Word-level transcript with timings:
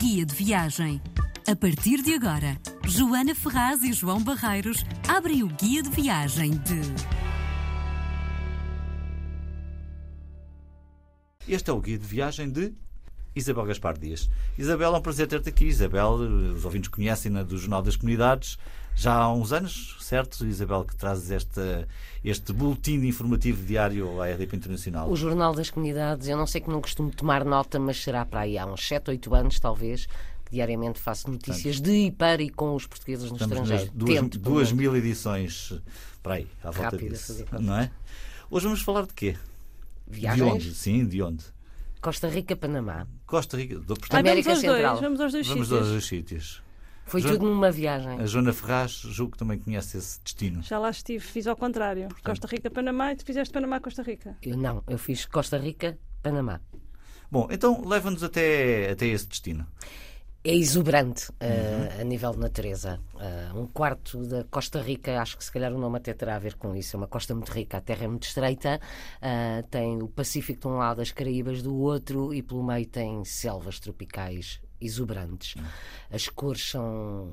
Guia 0.00 0.24
de 0.24 0.34
Viagem. 0.34 0.98
A 1.46 1.54
partir 1.54 2.00
de 2.00 2.14
agora, 2.14 2.58
Joana 2.86 3.34
Ferraz 3.34 3.82
e 3.82 3.92
João 3.92 4.24
Barreiros 4.24 4.82
abrem 5.06 5.42
o 5.42 5.46
Guia 5.46 5.82
de 5.82 5.90
Viagem 5.90 6.52
de. 6.52 6.80
Este 11.46 11.68
é 11.68 11.72
o 11.74 11.80
guia 11.82 11.98
de 11.98 12.06
viagem 12.06 12.50
de 12.50 12.74
Isabel 13.34 13.64
Gaspar 13.64 13.98
Dias. 13.98 14.28
Isabel, 14.58 14.94
é 14.94 14.98
um 14.98 15.02
prazer 15.02 15.26
ter-te 15.26 15.48
aqui. 15.48 15.66
Isabel, 15.66 16.12
os 16.54 16.64
ouvintes 16.64 16.88
conhecem-na 16.88 17.42
do 17.42 17.56
Jornal 17.56 17.82
das 17.82 17.96
Comunidades 17.96 18.58
já 18.94 19.14
há 19.14 19.32
uns 19.32 19.52
anos, 19.52 19.96
certo, 20.00 20.44
Isabel, 20.44 20.84
que 20.84 20.94
trazes 20.94 21.30
esta, 21.30 21.88
este 22.22 22.52
boletim 22.52 22.96
informativo 23.06 23.64
diário 23.64 24.20
à 24.20 24.26
RDP 24.26 24.56
Internacional? 24.56 25.08
O 25.08 25.16
Jornal 25.16 25.54
das 25.54 25.70
Comunidades, 25.70 26.28
eu 26.28 26.36
não 26.36 26.46
sei 26.46 26.60
que 26.60 26.68
não 26.68 26.80
costumo 26.80 27.10
tomar 27.10 27.44
nota, 27.44 27.78
mas 27.78 28.02
será 28.02 28.26
para 28.26 28.40
aí 28.40 28.58
há 28.58 28.66
uns 28.66 28.86
7, 28.86 29.10
8 29.10 29.34
anos, 29.34 29.60
talvez, 29.60 30.06
diariamente 30.50 30.98
faço 30.98 31.30
notícias 31.30 31.76
Portanto, 31.76 31.94
de 31.94 32.06
e 32.06 32.10
para 32.10 32.42
e 32.42 32.50
com 32.50 32.74
os 32.74 32.86
portugueses 32.86 33.30
no 33.30 33.38
estrangeiro. 33.38 33.90
Duas, 33.94 34.20
Tento, 34.20 34.38
duas 34.38 34.72
mil 34.72 34.94
edições 34.94 35.72
para 36.22 36.34
aí, 36.34 36.46
à 36.62 36.70
volta 36.70 36.96
Rápida, 36.96 37.10
disso. 37.12 37.44
Não 37.58 37.76
é? 37.76 37.90
Hoje 38.50 38.64
vamos 38.66 38.82
falar 38.82 39.06
de 39.06 39.14
quê? 39.14 39.36
Viagens? 40.06 40.36
De 40.36 40.42
onde? 40.42 40.74
Sim, 40.74 41.06
de 41.06 41.22
onde? 41.22 41.44
Costa 42.02 42.28
Rica, 42.28 42.56
Panamá. 42.56 43.06
Costa 43.30 43.56
Rica, 43.56 43.78
do, 43.78 43.94
portanto, 43.94 44.14
América 44.18 44.50
vamos 44.50 44.60
Central. 44.60 44.90
Dois, 44.90 45.00
vamos 45.00 45.20
aos 45.20 45.32
dois 45.32 45.46
vamos 45.46 45.68
sítios. 45.68 45.80
Aos 45.80 45.88
dois 45.90 46.04
sítios. 46.04 46.62
Foi 47.06 47.22
tudo 47.22 47.44
numa 47.44 47.70
viagem. 47.70 48.20
A 48.20 48.26
Joana 48.26 48.52
Ferraz, 48.52 48.90
julgo 48.92 49.32
que 49.32 49.38
também 49.38 49.56
conhece 49.56 49.96
esse 49.96 50.20
destino. 50.22 50.62
Já 50.62 50.78
lá 50.80 50.90
estive, 50.90 51.24
fiz 51.24 51.46
ao 51.46 51.56
contrário. 51.56 52.08
Portanto, 52.08 52.24
Costa 52.24 52.46
Rica, 52.48 52.70
Panamá 52.70 53.12
e 53.12 53.16
tu 53.16 53.24
fizeste 53.24 53.52
Panamá, 53.52 53.78
Costa 53.80 54.02
Rica. 54.02 54.36
Eu 54.42 54.56
não, 54.56 54.82
eu 54.88 54.98
fiz 54.98 55.26
Costa 55.26 55.58
Rica, 55.58 55.96
Panamá. 56.22 56.60
Bom, 57.30 57.46
então 57.50 57.86
leva-nos 57.86 58.24
até, 58.24 58.90
até 58.90 59.06
esse 59.06 59.28
destino. 59.28 59.64
É 60.42 60.54
exuberante 60.54 61.30
uh, 61.32 61.34
uhum. 61.42 62.00
a 62.00 62.04
nível 62.04 62.32
de 62.32 62.38
natureza. 62.38 62.98
Uh, 63.14 63.60
um 63.60 63.66
quarto 63.66 64.26
da 64.26 64.42
Costa 64.44 64.80
Rica, 64.80 65.20
acho 65.20 65.36
que 65.36 65.44
se 65.44 65.52
calhar 65.52 65.70
o 65.70 65.78
nome 65.78 65.98
até 65.98 66.14
terá 66.14 66.36
a 66.36 66.38
ver 66.38 66.54
com 66.54 66.74
isso. 66.74 66.96
É 66.96 66.98
uma 66.98 67.06
costa 67.06 67.34
muito 67.34 67.52
rica, 67.52 67.76
a 67.76 67.80
terra 67.82 68.04
é 68.04 68.08
muito 68.08 68.22
estreita, 68.22 68.80
uh, 69.20 69.62
tem 69.68 70.02
o 70.02 70.08
Pacífico 70.08 70.62
de 70.62 70.68
um 70.68 70.78
lado, 70.78 71.02
as 71.02 71.12
Caraíbas 71.12 71.60
do 71.60 71.76
outro, 71.76 72.32
e 72.32 72.42
pelo 72.42 72.64
meio 72.64 72.86
tem 72.86 73.22
selvas 73.22 73.78
tropicais 73.78 74.62
exuberantes. 74.80 75.56
Uhum. 75.56 75.64
As 76.10 76.28
cores 76.28 76.70
são 76.70 77.32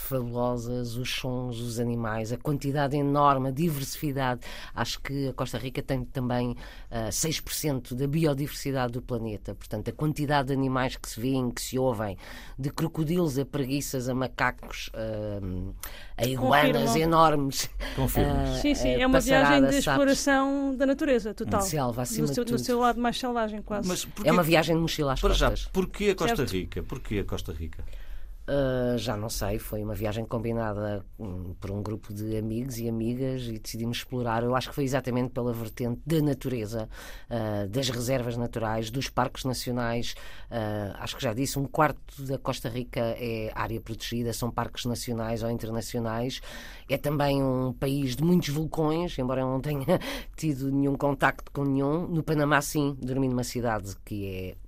fabulosas, 0.00 0.96
os 0.96 1.10
sons, 1.10 1.60
os 1.60 1.78
animais, 1.78 2.32
a 2.32 2.36
quantidade 2.36 2.96
enorme, 2.96 3.48
a 3.48 3.50
diversidade. 3.50 4.40
Acho 4.74 5.00
que 5.00 5.28
a 5.28 5.32
Costa 5.32 5.58
Rica 5.58 5.82
tem 5.82 6.04
também 6.04 6.50
uh, 6.50 6.56
ah, 6.90 7.08
6% 7.08 7.94
da 7.94 8.06
biodiversidade 8.06 8.92
do 8.92 9.02
planeta. 9.02 9.54
Portanto, 9.54 9.88
a 9.88 9.92
quantidade 9.92 10.48
de 10.48 10.54
animais 10.54 10.96
que 10.96 11.08
se 11.08 11.20
vêem, 11.20 11.50
que 11.50 11.60
se 11.60 11.78
ouvem, 11.78 12.16
de 12.58 12.70
crocodilos 12.70 13.38
a 13.38 13.44
preguiças, 13.44 14.08
a 14.08 14.14
macacos, 14.14 14.90
uh, 14.94 15.74
a 16.16 16.26
iguanas 16.26 16.96
enormes. 16.96 17.70
Confirmo. 17.94 18.32
Uh, 18.32 18.60
sim, 18.60 18.74
sim, 18.74 18.90
é 18.90 19.06
uma 19.06 19.20
viagem 19.20 19.66
de 19.66 19.76
exploração 19.76 20.76
da 20.76 20.86
natureza, 20.86 21.34
total. 21.34 21.62
Selva, 21.62 22.02
acima 22.02 22.26
no, 22.26 22.34
seu, 22.34 22.44
no 22.44 22.58
seu 22.58 22.78
lado 22.78 23.00
mais 23.00 23.18
selvagem, 23.18 23.62
quase. 23.62 23.88
Mas 23.88 24.06
é 24.24 24.32
uma 24.32 24.42
viagem 24.42 24.74
de 24.74 24.82
mochila 24.82 25.12
às 25.12 25.20
Para 25.20 25.30
costas. 25.30 25.60
já, 25.60 25.70
porquê 25.70 26.10
a 26.10 26.14
Costa 26.14 26.36
certo. 26.36 26.52
Rica? 26.52 26.82
Porquê 26.82 27.18
a 27.18 27.24
Costa 27.24 27.52
Rica? 27.52 27.84
Uh, 28.48 28.96
já 28.96 29.14
não 29.14 29.28
sei, 29.28 29.58
foi 29.58 29.84
uma 29.84 29.94
viagem 29.94 30.24
combinada 30.24 31.04
um, 31.18 31.52
por 31.60 31.70
um 31.70 31.82
grupo 31.82 32.14
de 32.14 32.34
amigos 32.34 32.78
e 32.78 32.88
amigas 32.88 33.42
e 33.42 33.58
decidimos 33.58 33.98
explorar. 33.98 34.42
Eu 34.42 34.56
acho 34.56 34.70
que 34.70 34.74
foi 34.74 34.84
exatamente 34.84 35.32
pela 35.32 35.52
vertente 35.52 36.00
da 36.06 36.22
natureza, 36.22 36.88
uh, 37.28 37.68
das 37.68 37.90
reservas 37.90 38.38
naturais, 38.38 38.90
dos 38.90 39.10
parques 39.10 39.44
nacionais. 39.44 40.14
Uh, 40.50 40.96
acho 40.98 41.16
que 41.16 41.22
já 41.22 41.34
disse, 41.34 41.58
um 41.58 41.66
quarto 41.66 42.22
da 42.22 42.38
Costa 42.38 42.70
Rica 42.70 43.00
é 43.18 43.52
área 43.54 43.78
protegida, 43.82 44.32
são 44.32 44.50
parques 44.50 44.86
nacionais 44.86 45.42
ou 45.42 45.50
internacionais. 45.50 46.40
É 46.88 46.96
também 46.96 47.42
um 47.42 47.74
país 47.74 48.16
de 48.16 48.24
muitos 48.24 48.48
vulcões, 48.48 49.18
embora 49.18 49.42
eu 49.42 49.46
não 49.46 49.60
tenha 49.60 50.00
tido 50.34 50.72
nenhum 50.72 50.96
contacto 50.96 51.52
com 51.52 51.66
nenhum. 51.66 52.08
No 52.08 52.22
Panamá, 52.22 52.62
sim, 52.62 52.96
dormi 52.98 53.28
numa 53.28 53.44
cidade 53.44 53.94
que 54.06 54.26
é 54.26 54.67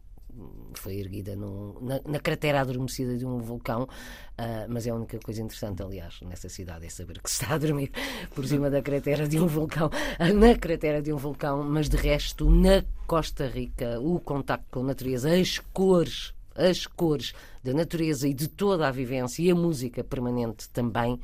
foi 0.75 0.97
erguida 0.97 1.37
num, 1.37 1.75
na, 1.81 2.01
na, 2.07 2.21
cratera 2.21 2.61
adormecida 2.61 3.17
de 3.17 3.27
um 3.27 3.39
vulcão, 3.39 3.83
uh, 3.83 4.67
mas 4.69 4.87
é 4.87 4.91
a 4.91 4.95
única 4.95 5.19
coisa 5.19 5.43
interessante, 5.43 5.83
aliás, 5.83 6.21
nessa 6.23 6.49
cidade, 6.49 6.87
é 6.87 6.89
saber 6.89 7.21
que 7.21 7.31
se 7.31 7.43
está 7.43 7.55
a 7.55 7.59
dormir 7.59 7.91
por 8.35 8.47
cima 8.47 8.71
da 8.71 8.81
cratera 8.83 9.29
de 9.29 9.39
um 9.39 9.47
vulcão, 9.47 9.91
na 10.35 10.57
cratera 10.57 11.03
de 11.03 11.13
um 11.13 11.17
vulcão, 11.17 11.63
mas 11.63 11.89
de 11.89 11.97
resto, 11.97 12.49
na 12.51 12.85
Costa 13.07 13.47
Rica, 13.47 14.01
o 14.01 14.21
contacto 14.21 14.67
com 14.71 14.81
a 14.81 14.85
natureza, 14.85 15.35
as 15.35 15.59
cores, 15.59 16.33
as 16.69 16.87
cores 16.87 17.33
da 17.63 17.73
natureza 17.73 18.29
e 18.29 18.35
de 18.35 18.49
toda 18.49 18.87
a 18.87 18.91
vivência 18.91 19.43
e 19.43 19.51
a 19.51 19.55
música 19.55 20.03
permanente 20.05 20.69
também. 20.71 21.21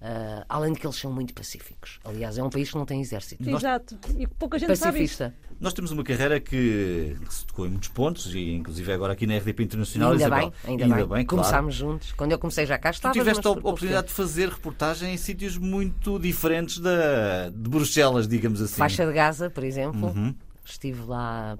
Uh, 0.00 0.42
além 0.48 0.72
de 0.72 0.80
que 0.80 0.86
eles 0.86 0.96
são 0.96 1.12
muito 1.12 1.34
pacíficos. 1.34 2.00
Aliás, 2.02 2.38
é 2.38 2.42
um 2.42 2.48
país 2.48 2.70
que 2.70 2.76
não 2.78 2.86
tem 2.86 3.02
exército. 3.02 3.50
Exato. 3.50 3.98
E 4.16 4.26
pouca 4.26 4.58
gente 4.58 4.68
Pacifista. 4.68 5.24
sabe 5.24 5.36
isso. 5.36 5.50
Nós 5.60 5.74
temos 5.74 5.90
uma 5.90 6.02
carreira 6.02 6.40
que, 6.40 7.18
que, 7.22 7.34
se 7.34 7.44
tocou 7.44 7.66
em 7.66 7.68
muitos 7.68 7.90
pontos, 7.90 8.34
e 8.34 8.54
inclusive 8.54 8.90
agora 8.90 9.12
aqui 9.12 9.26
na 9.26 9.36
RDP 9.36 9.64
Internacional. 9.64 10.12
ainda 10.12 10.24
Isabel, 10.24 10.40
bem, 10.40 10.70
ainda, 10.70 10.84
ainda 10.84 10.96
bem. 10.96 11.06
bem 11.06 11.26
Começámos 11.26 11.76
claro. 11.76 11.92
juntos. 11.92 12.12
Quando 12.12 12.32
eu 12.32 12.38
comecei 12.38 12.64
já 12.64 12.78
cá 12.78 12.88
estava. 12.88 13.12
Tu 13.12 13.18
tiveste 13.18 13.46
a 13.46 13.50
oportunidade 13.50 14.06
de 14.06 14.14
fazer 14.14 14.48
reportagem 14.48 15.12
em 15.12 15.18
sítios 15.18 15.58
muito 15.58 16.18
diferentes 16.18 16.78
da, 16.78 17.50
de 17.50 17.68
Bruxelas, 17.68 18.26
digamos 18.26 18.62
assim. 18.62 18.76
Faixa 18.76 19.04
de 19.04 19.12
Gaza, 19.12 19.50
por 19.50 19.64
exemplo. 19.64 20.08
Uhum. 20.08 20.34
Estive 20.64 21.02
lá 21.02 21.58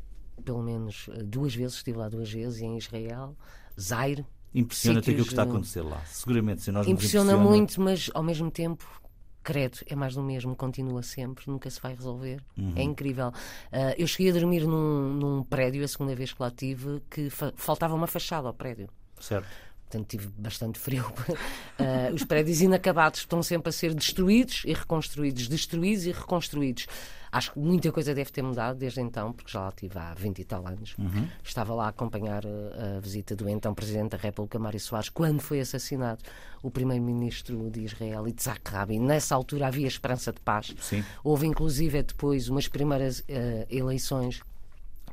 pelo 0.50 0.64
menos 0.64 1.08
duas 1.24 1.54
vezes, 1.54 1.76
estive 1.76 1.96
lá 1.96 2.08
duas 2.08 2.28
vezes, 2.28 2.60
em 2.60 2.76
Israel, 2.76 3.36
Zaire, 3.80 4.26
Impressiona-te 4.52 5.10
aquilo 5.10 5.24
que 5.24 5.30
está 5.30 5.42
a 5.42 5.44
acontecer 5.44 5.80
lá. 5.80 6.02
Seguramente, 6.06 6.62
se 6.62 6.72
nós 6.72 6.88
impressiona, 6.88 7.34
impressiona 7.34 7.50
muito, 7.50 7.80
mas 7.80 8.10
ao 8.12 8.20
mesmo 8.20 8.50
tempo 8.50 8.84
credo, 9.44 9.78
é 9.86 9.94
mais 9.94 10.16
do 10.16 10.24
mesmo, 10.24 10.56
continua 10.56 11.04
sempre, 11.04 11.44
nunca 11.46 11.70
se 11.70 11.80
vai 11.80 11.94
resolver. 11.94 12.42
Uhum. 12.58 12.72
É 12.74 12.82
incrível. 12.82 13.28
Uh, 13.28 13.94
eu 13.96 14.08
cheguei 14.08 14.32
a 14.32 14.34
dormir 14.34 14.66
num, 14.66 15.14
num, 15.14 15.44
prédio, 15.44 15.84
a 15.84 15.88
segunda 15.88 16.16
vez 16.16 16.32
que 16.32 16.42
lá 16.42 16.50
tive, 16.50 17.00
que 17.08 17.30
fa 17.30 17.52
faltava 17.54 17.94
uma 17.94 18.08
fachada 18.08 18.48
ao 18.48 18.54
prédio. 18.54 18.88
Certo. 19.20 19.46
Portanto, 19.84 20.08
tive 20.08 20.26
bastante 20.36 20.80
frio. 20.80 21.04
Uh, 21.78 22.10
os 22.12 22.24
prédios 22.24 22.60
inacabados 22.60 23.20
estão 23.20 23.40
sempre 23.40 23.68
a 23.68 23.72
ser 23.72 23.94
destruídos 23.94 24.64
e 24.66 24.72
reconstruídos, 24.72 25.46
destruídos 25.46 26.06
e 26.06 26.10
reconstruídos. 26.10 26.88
Acho 27.32 27.52
que 27.52 27.58
muita 27.58 27.92
coisa 27.92 28.14
deve 28.14 28.30
ter 28.30 28.42
mudado 28.42 28.78
desde 28.78 29.00
então, 29.00 29.32
porque 29.32 29.50
já 29.50 29.60
lá 29.60 29.68
estive 29.68 29.98
há 29.98 30.14
20 30.14 30.38
e 30.38 30.44
tal 30.44 30.66
anos. 30.66 30.96
Uhum. 30.98 31.28
Estava 31.42 31.74
lá 31.74 31.86
a 31.86 31.88
acompanhar 31.88 32.44
uh, 32.44 32.96
a 32.96 33.00
visita 33.00 33.36
do 33.36 33.48
então 33.48 33.74
Presidente 33.74 34.10
da 34.10 34.18
República, 34.18 34.58
Mário 34.58 34.80
Soares, 34.80 35.08
quando 35.08 35.40
foi 35.40 35.60
assassinado 35.60 36.22
o 36.62 36.70
Primeiro-Ministro 36.70 37.70
de 37.70 37.80
Israel, 37.82 38.26
Yitzhak 38.26 38.70
Rabin. 38.70 39.00
Nessa 39.00 39.34
altura 39.34 39.68
havia 39.68 39.86
esperança 39.86 40.32
de 40.32 40.40
paz. 40.40 40.74
Sim. 40.80 41.04
Houve, 41.22 41.46
inclusive, 41.46 42.02
depois 42.02 42.48
umas 42.48 42.68
primeiras 42.68 43.20
uh, 43.20 43.24
eleições 43.70 44.42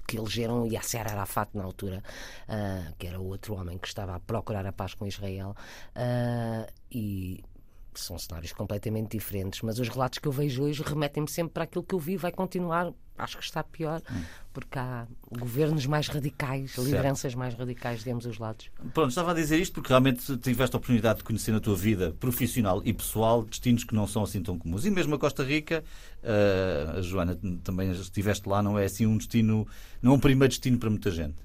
que 0.07 0.17
elegeram 0.17 0.65
Yasser 0.65 1.05
Arafat 1.05 1.49
na 1.53 1.65
altura, 1.65 2.01
uh, 2.47 2.93
que 2.97 3.05
era 3.05 3.19
o 3.19 3.25
outro 3.27 3.55
homem 3.55 3.77
que 3.77 3.87
estava 3.87 4.15
a 4.15 4.19
procurar 4.19 4.65
a 4.65 4.71
paz 4.71 4.93
com 4.93 5.05
Israel, 5.05 5.55
uh, 5.95 6.71
e 6.89 7.43
são 7.99 8.17
cenários 8.17 8.51
completamente 8.51 9.17
diferentes, 9.17 9.61
mas 9.61 9.79
os 9.79 9.89
relatos 9.89 10.19
que 10.19 10.27
eu 10.27 10.31
vejo 10.31 10.63
hoje 10.63 10.83
remetem-me 10.83 11.29
sempre 11.29 11.53
para 11.53 11.63
aquilo 11.63 11.83
que 11.83 11.95
eu 11.95 11.99
vi, 11.99 12.17
vai 12.17 12.31
continuar, 12.31 12.93
acho 13.17 13.37
que 13.37 13.43
está 13.43 13.63
pior, 13.63 14.01
hum. 14.11 14.21
porque 14.53 14.77
há 14.77 15.07
governos 15.31 15.85
mais 15.85 16.07
radicais, 16.07 16.71
certo. 16.71 16.85
lideranças 16.85 17.35
mais 17.35 17.53
radicais 17.53 18.03
de 18.03 18.11
ambos 18.11 18.25
os 18.25 18.37
lados. 18.37 18.69
Pronto, 18.93 19.09
estava 19.09 19.31
a 19.31 19.33
dizer 19.33 19.59
isto 19.59 19.73
porque 19.73 19.89
realmente 19.89 20.37
tiveste 20.37 20.75
a 20.75 20.77
oportunidade 20.77 21.19
de 21.19 21.23
conhecer 21.23 21.51
na 21.51 21.59
tua 21.59 21.75
vida 21.75 22.15
profissional 22.19 22.81
e 22.85 22.93
pessoal 22.93 23.43
destinos 23.43 23.83
que 23.83 23.95
não 23.95 24.07
são 24.07 24.23
assim 24.23 24.41
tão 24.41 24.57
comuns. 24.57 24.85
E 24.85 24.91
mesmo 24.91 25.15
a 25.15 25.19
Costa 25.19 25.43
Rica, 25.43 25.83
uh, 26.23 26.97
a 26.97 27.01
Joana, 27.01 27.37
também 27.63 27.91
estiveste 27.91 28.47
lá, 28.47 28.61
não 28.61 28.77
é 28.77 28.85
assim 28.85 29.05
um 29.05 29.17
destino, 29.17 29.67
não 30.01 30.13
é 30.13 30.15
um 30.15 30.19
primeiro 30.19 30.49
destino 30.49 30.77
para 30.77 30.89
muita 30.89 31.11
gente. 31.11 31.35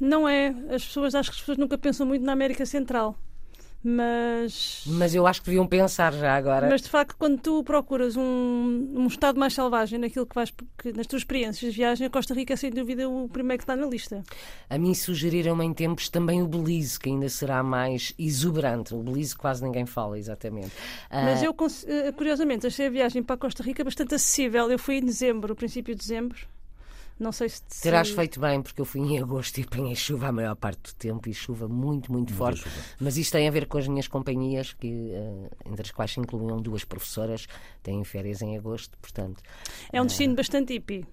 Não 0.00 0.28
é. 0.28 0.48
As 0.70 0.84
pessoas, 0.84 1.14
acho 1.14 1.30
que 1.30 1.34
as 1.36 1.40
pessoas 1.40 1.58
nunca 1.58 1.76
pensam 1.76 2.06
muito 2.06 2.24
na 2.24 2.32
América 2.32 2.64
Central 2.64 3.18
mas. 3.82 4.84
Mas 4.86 5.14
eu 5.14 5.26
acho 5.26 5.40
que 5.40 5.46
deviam 5.46 5.66
pensar 5.66 6.12
já 6.12 6.34
agora. 6.34 6.68
Mas 6.68 6.82
de 6.82 6.88
facto, 6.88 7.16
quando 7.16 7.38
tu 7.38 7.62
procuras 7.62 8.16
um, 8.16 8.22
um 8.94 9.06
estado 9.06 9.38
mais 9.38 9.54
selvagem 9.54 9.98
naquilo 9.98 10.26
que 10.26 10.34
vais. 10.34 10.52
Que, 10.76 10.92
nas 10.92 11.06
tuas 11.06 11.22
experiências 11.22 11.72
de 11.72 11.78
viagem, 11.78 12.06
a 12.06 12.10
Costa 12.10 12.34
Rica 12.34 12.54
é 12.54 12.56
sem 12.56 12.70
dúvida 12.70 13.08
o 13.08 13.28
primeiro 13.28 13.58
que 13.58 13.64
está 13.64 13.76
na 13.76 13.86
lista. 13.86 14.22
A 14.68 14.78
mim 14.78 14.94
sugeriram 14.94 15.62
em 15.62 15.72
tempos 15.72 16.08
também 16.08 16.42
o 16.42 16.48
Belize, 16.48 16.98
que 16.98 17.08
ainda 17.08 17.28
será 17.28 17.62
mais 17.62 18.12
exuberante. 18.18 18.94
O 18.94 19.02
Belize 19.02 19.36
quase 19.36 19.62
ninguém 19.62 19.86
fala, 19.86 20.18
exatamente. 20.18 20.72
Mas 21.10 21.40
uh... 21.42 21.44
eu, 21.44 21.56
eh, 21.86 22.12
curiosamente, 22.12 22.66
achei 22.66 22.86
a 22.86 22.90
viagem 22.90 23.22
para 23.22 23.34
a 23.34 23.38
Costa 23.38 23.62
Rica 23.62 23.84
bastante 23.84 24.14
acessível. 24.14 24.70
Eu 24.70 24.78
fui 24.78 24.96
em 24.96 25.04
dezembro, 25.04 25.54
princípio 25.54 25.94
de 25.94 26.00
dezembro. 26.00 26.38
Não 27.18 27.32
sei 27.32 27.48
se. 27.48 27.62
Terás 27.82 28.10
feito 28.10 28.38
bem, 28.38 28.62
porque 28.62 28.80
eu 28.80 28.84
fui 28.84 29.00
em 29.00 29.18
agosto 29.18 29.58
e 29.58 29.62
apanhei 29.62 29.96
chuva 29.96 30.28
a 30.28 30.32
maior 30.32 30.54
parte 30.54 30.92
do 30.92 30.94
tempo 30.94 31.28
e 31.28 31.34
chuva 31.34 31.66
muito, 31.66 32.12
muito, 32.12 32.32
forte. 32.32 32.60
Chuva. 32.60 32.76
Mas 33.00 33.16
isto 33.16 33.32
tem 33.32 33.48
a 33.48 33.50
ver 33.50 33.66
com 33.66 33.78
as 33.78 33.88
minhas 33.88 34.06
companhias, 34.06 34.72
que, 34.72 34.86
uh, 34.86 35.50
entre 35.66 35.82
as 35.82 35.90
quais 35.90 36.12
se 36.12 36.20
incluíam 36.20 36.60
duas 36.60 36.84
professoras, 36.84 37.46
têm 37.82 38.04
férias 38.04 38.40
em 38.40 38.56
agosto, 38.56 38.96
portanto. 38.98 39.42
É 39.92 40.00
um 40.00 40.06
destino 40.06 40.34
uh... 40.34 40.36
bastante 40.36 40.72
hippie. 40.72 41.04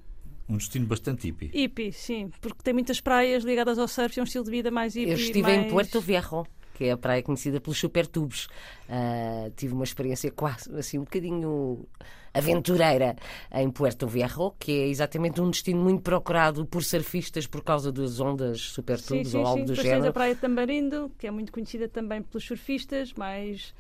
Um 0.48 0.58
destino 0.58 0.86
bastante 0.86 1.26
hippie. 1.26 1.50
Hippie, 1.52 1.92
sim, 1.92 2.30
porque 2.40 2.62
tem 2.64 2.74
muitas 2.74 3.02
praias 3.02 3.44
ligadas 3.44 3.80
ao 3.80 3.88
surf, 3.88 4.20
é 4.20 4.22
um 4.22 4.26
estilo 4.26 4.46
de 4.46 4.52
vida 4.52 4.70
mais 4.70 4.94
hippie. 4.94 5.10
Eu 5.10 5.18
estive 5.18 5.42
mais... 5.42 5.66
em 5.66 5.70
Puerto 5.70 6.00
Viejo, 6.00 6.46
que 6.76 6.86
é 6.86 6.92
a 6.92 6.98
praia 6.98 7.24
conhecida 7.24 7.60
pelos 7.60 7.80
supertubos. 7.80 8.48
Uh, 8.88 9.50
tive 9.56 9.74
uma 9.74 9.84
experiência 9.84 10.30
quase 10.30 10.70
assim 10.78 11.00
um 11.00 11.04
bocadinho 11.04 11.88
aventureira 12.34 13.16
em 13.54 13.72
Puerto 13.72 14.06
Viejo, 14.08 14.54
que 14.60 14.72
é 14.72 14.88
exatamente 14.88 15.40
um 15.40 15.50
destino 15.50 15.82
muito 15.82 16.02
procurado 16.02 16.66
por 16.66 16.84
surfistas 16.84 17.48
por 17.48 17.64
causa 17.64 17.92
das 17.92 18.20
ondas 18.20 18.60
supertubos 18.60 19.34
ou 19.34 19.46
algo 19.46 19.60
sim. 19.60 19.66
do 19.66 19.68
Depois 19.70 19.88
género. 19.88 20.02
tens 20.02 20.10
a 20.10 20.14
praia 20.14 20.36
de 20.36 20.42
Tambarindo, 20.42 21.12
que 21.18 21.26
é 21.26 21.32
muito 21.32 21.52
conhecida 21.52 21.88
também 21.88 22.22
pelos 22.22 22.46
surfistas, 22.46 23.14
mais 23.14 23.74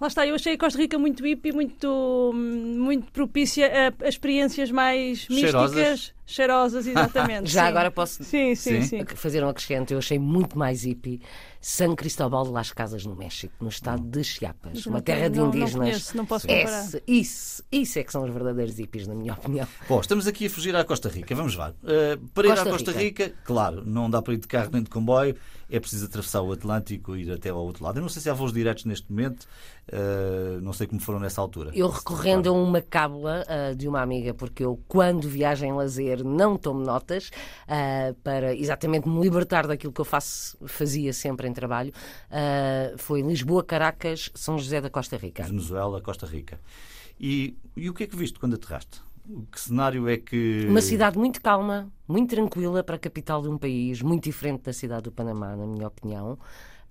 Lá 0.00 0.08
está, 0.08 0.26
eu 0.26 0.34
achei 0.34 0.54
a 0.54 0.58
Costa 0.58 0.78
Rica 0.78 0.98
muito 0.98 1.24
hippie, 1.24 1.52
muito, 1.52 2.32
muito 2.34 3.12
propícia 3.12 3.66
a, 3.66 4.04
a 4.04 4.08
experiências 4.08 4.70
mais 4.70 5.20
Cheirosas. 5.20 5.76
místicas, 5.76 6.14
cheirosas, 6.26 6.86
exatamente. 6.86 7.50
Já 7.52 7.62
sim. 7.62 7.68
agora 7.68 7.90
posso 7.90 8.24
Sim, 8.24 8.54
sim, 8.54 8.82
Sim. 8.82 9.04
fazer 9.14 9.44
um 9.44 9.48
acrescento. 9.48 9.92
Eu 9.92 9.98
achei 9.98 10.18
muito 10.18 10.58
mais 10.58 10.82
hippie 10.84 11.20
San 11.60 11.94
Cristóbal 11.94 12.44
de 12.44 12.50
las 12.50 12.70
Casas, 12.72 13.04
no 13.06 13.14
México, 13.16 13.52
no 13.60 13.68
estado 13.68 14.02
de 14.02 14.22
Chiapas, 14.22 14.84
uma 14.86 15.00
terra 15.00 15.28
de 15.28 15.34
tenho- 15.34 15.46
não- 15.46 15.52
não 15.52 15.58
indígenas. 15.60 15.88
conheço, 15.88 16.16
não 16.16 16.26
posso 16.26 16.46
comparar. 16.46 16.84
Esse- 16.84 17.02
isso, 17.06 17.62
isso 17.72 17.98
é 17.98 18.04
que 18.04 18.12
são 18.12 18.22
os 18.24 18.30
verdadeiros 18.30 18.76
hippies, 18.78 19.06
na 19.06 19.14
minha 19.14 19.32
opinião. 19.32 19.66
Bom, 19.88 20.00
estamos 20.00 20.26
aqui 20.26 20.46
a 20.46 20.50
fugir 20.50 20.74
à 20.76 20.84
Costa 20.84 21.08
Rica. 21.08 21.34
Vamos 21.34 21.56
lá. 21.56 21.72
Uh, 21.82 22.18
para 22.28 22.46
ir 22.46 22.50
Costa 22.50 22.68
à 22.68 22.72
Costa 22.72 22.92
Rica. 22.92 23.32
claro, 23.44 23.82
não 23.86 24.10
dá 24.10 24.20
para 24.20 24.34
ir 24.34 24.38
de 24.38 24.46
carro 24.46 24.70
nem 24.72 24.82
de 24.82 24.90
comboio. 24.90 25.34
É 25.70 25.80
preciso 25.80 26.04
atravessar 26.04 26.42
o 26.42 26.52
Atlântico 26.52 27.16
e 27.16 27.22
ir 27.22 27.32
até 27.32 27.48
ao 27.48 27.64
outro 27.64 27.82
lado. 27.82 27.96
Eu 27.96 28.02
não 28.02 28.08
sei 28.10 28.20
se 28.20 28.28
há 28.28 28.34
voos 28.34 28.52
diretos 28.52 28.84
neste 28.84 29.10
momento. 29.10 29.46
uh, 29.92 30.60
não 30.62 30.72
sei 30.72 30.86
como 30.86 31.00
foram 31.00 31.18
nessa 31.20 31.40
altura. 31.40 31.70
Eu 31.74 31.88
recorrendo 31.88 32.48
a 32.48 32.52
uma 32.52 32.80
cábula 32.80 33.44
ah, 33.48 33.74
de 33.74 33.86
uma 33.88 34.00
amiga, 34.00 34.32
porque 34.32 34.64
eu, 34.64 34.80
quando 34.88 35.28
viajo 35.28 35.64
em 35.64 35.72
lazer, 35.72 36.13
não 36.22 36.56
tomo 36.56 36.80
notas, 36.80 37.30
ah, 37.66 38.14
para 38.22 38.54
exatamente 38.54 39.08
me 39.08 39.20
libertar 39.20 39.66
daquilo 39.66 39.92
que 39.92 40.00
eu 40.00 40.04
faço, 40.04 40.56
fazia 40.66 41.12
sempre 41.12 41.48
em 41.48 41.52
trabalho, 41.52 41.92
ah, 42.30 42.92
foi 42.96 43.22
Lisboa, 43.22 43.64
Caracas, 43.64 44.30
São 44.34 44.58
José 44.58 44.80
da 44.80 44.90
Costa 44.90 45.16
Rica. 45.16 45.44
Venezuela, 45.44 46.00
Costa 46.00 46.26
Rica. 46.26 46.60
E, 47.18 47.56
e 47.76 47.88
o 47.88 47.94
que 47.94 48.04
é 48.04 48.06
que 48.06 48.16
viste 48.16 48.38
quando 48.38 48.54
aterraste? 48.54 49.02
Que 49.50 49.58
cenário 49.58 50.06
é 50.06 50.18
que. 50.18 50.66
Uma 50.68 50.82
cidade 50.82 51.16
muito 51.16 51.40
calma, 51.40 51.90
muito 52.06 52.34
tranquila 52.34 52.82
para 52.82 52.96
a 52.96 52.98
capital 52.98 53.40
de 53.40 53.48
um 53.48 53.56
país, 53.56 54.02
muito 54.02 54.24
diferente 54.24 54.64
da 54.64 54.72
cidade 54.72 55.04
do 55.04 55.12
Panamá, 55.12 55.56
na 55.56 55.66
minha 55.66 55.88
opinião. 55.88 56.38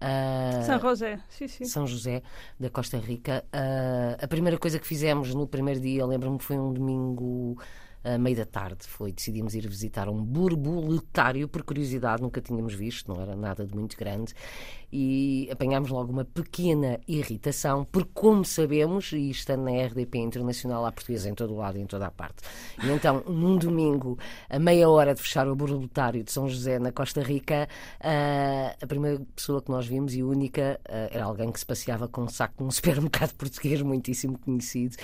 Ah, 0.01 0.61
São 0.65 0.79
José, 0.79 1.19
sim, 1.29 1.47
sim. 1.47 1.65
São 1.65 1.87
José 1.87 2.23
da 2.59 2.69
Costa 2.69 2.97
Rica. 2.97 3.45
Ah, 3.53 4.17
a 4.19 4.27
primeira 4.27 4.57
coisa 4.57 4.79
que 4.79 4.87
fizemos 4.87 5.33
no 5.35 5.47
primeiro 5.47 5.79
dia, 5.79 6.05
lembro-me 6.05 6.39
que 6.39 6.43
foi 6.43 6.57
um 6.57 6.73
domingo 6.73 7.57
a 8.03 8.17
meio 8.17 8.35
da 8.35 8.45
tarde, 8.45 8.85
foi 8.87 9.11
decidimos 9.11 9.55
ir 9.55 9.67
visitar 9.67 10.09
um 10.09 10.21
borboletário, 10.23 11.47
por 11.47 11.63
curiosidade, 11.63 12.21
nunca 12.21 12.41
tínhamos 12.41 12.73
visto, 12.73 13.13
não 13.13 13.21
era 13.21 13.35
nada 13.35 13.65
de 13.65 13.73
muito 13.75 13.97
grande, 13.97 14.33
e 14.91 15.49
apanhámos 15.51 15.89
logo 15.89 16.11
uma 16.11 16.25
pequena 16.25 16.99
irritação, 17.07 17.85
porque 17.91 18.11
como 18.13 18.45
sabemos, 18.45 19.11
e 19.11 19.29
estando 19.29 19.63
na 19.63 19.71
RDP 19.71 20.19
Internacional 20.19 20.85
há 20.85 20.91
português 20.91 21.25
em 21.25 21.33
todo 21.33 21.53
o 21.53 21.57
lado 21.57 21.77
e 21.77 21.81
em 21.81 21.85
toda 21.87 22.05
a 22.07 22.11
parte, 22.11 22.43
e 22.83 22.89
então, 22.91 23.23
num 23.27 23.57
domingo, 23.57 24.17
a 24.49 24.59
meia 24.59 24.89
hora 24.89 25.15
de 25.15 25.21
fechar 25.21 25.47
o 25.47 25.55
borboletário 25.55 26.23
de 26.23 26.31
São 26.31 26.47
José 26.47 26.77
na 26.79 26.91
Costa 26.91 27.21
Rica, 27.21 27.67
a 28.81 28.85
primeira 28.87 29.21
pessoa 29.35 29.61
que 29.61 29.71
nós 29.71 29.87
vimos 29.87 30.13
e 30.13 30.21
única 30.23 30.79
era 30.85 31.25
alguém 31.25 31.51
que 31.51 31.59
se 31.59 31.65
passeava 31.65 32.07
com 32.07 32.23
um 32.23 32.27
saco 32.27 32.63
num 32.63 32.69
supermercado 32.71 33.33
português 33.33 33.81
muitíssimo 33.81 34.37
conhecido. 34.37 34.95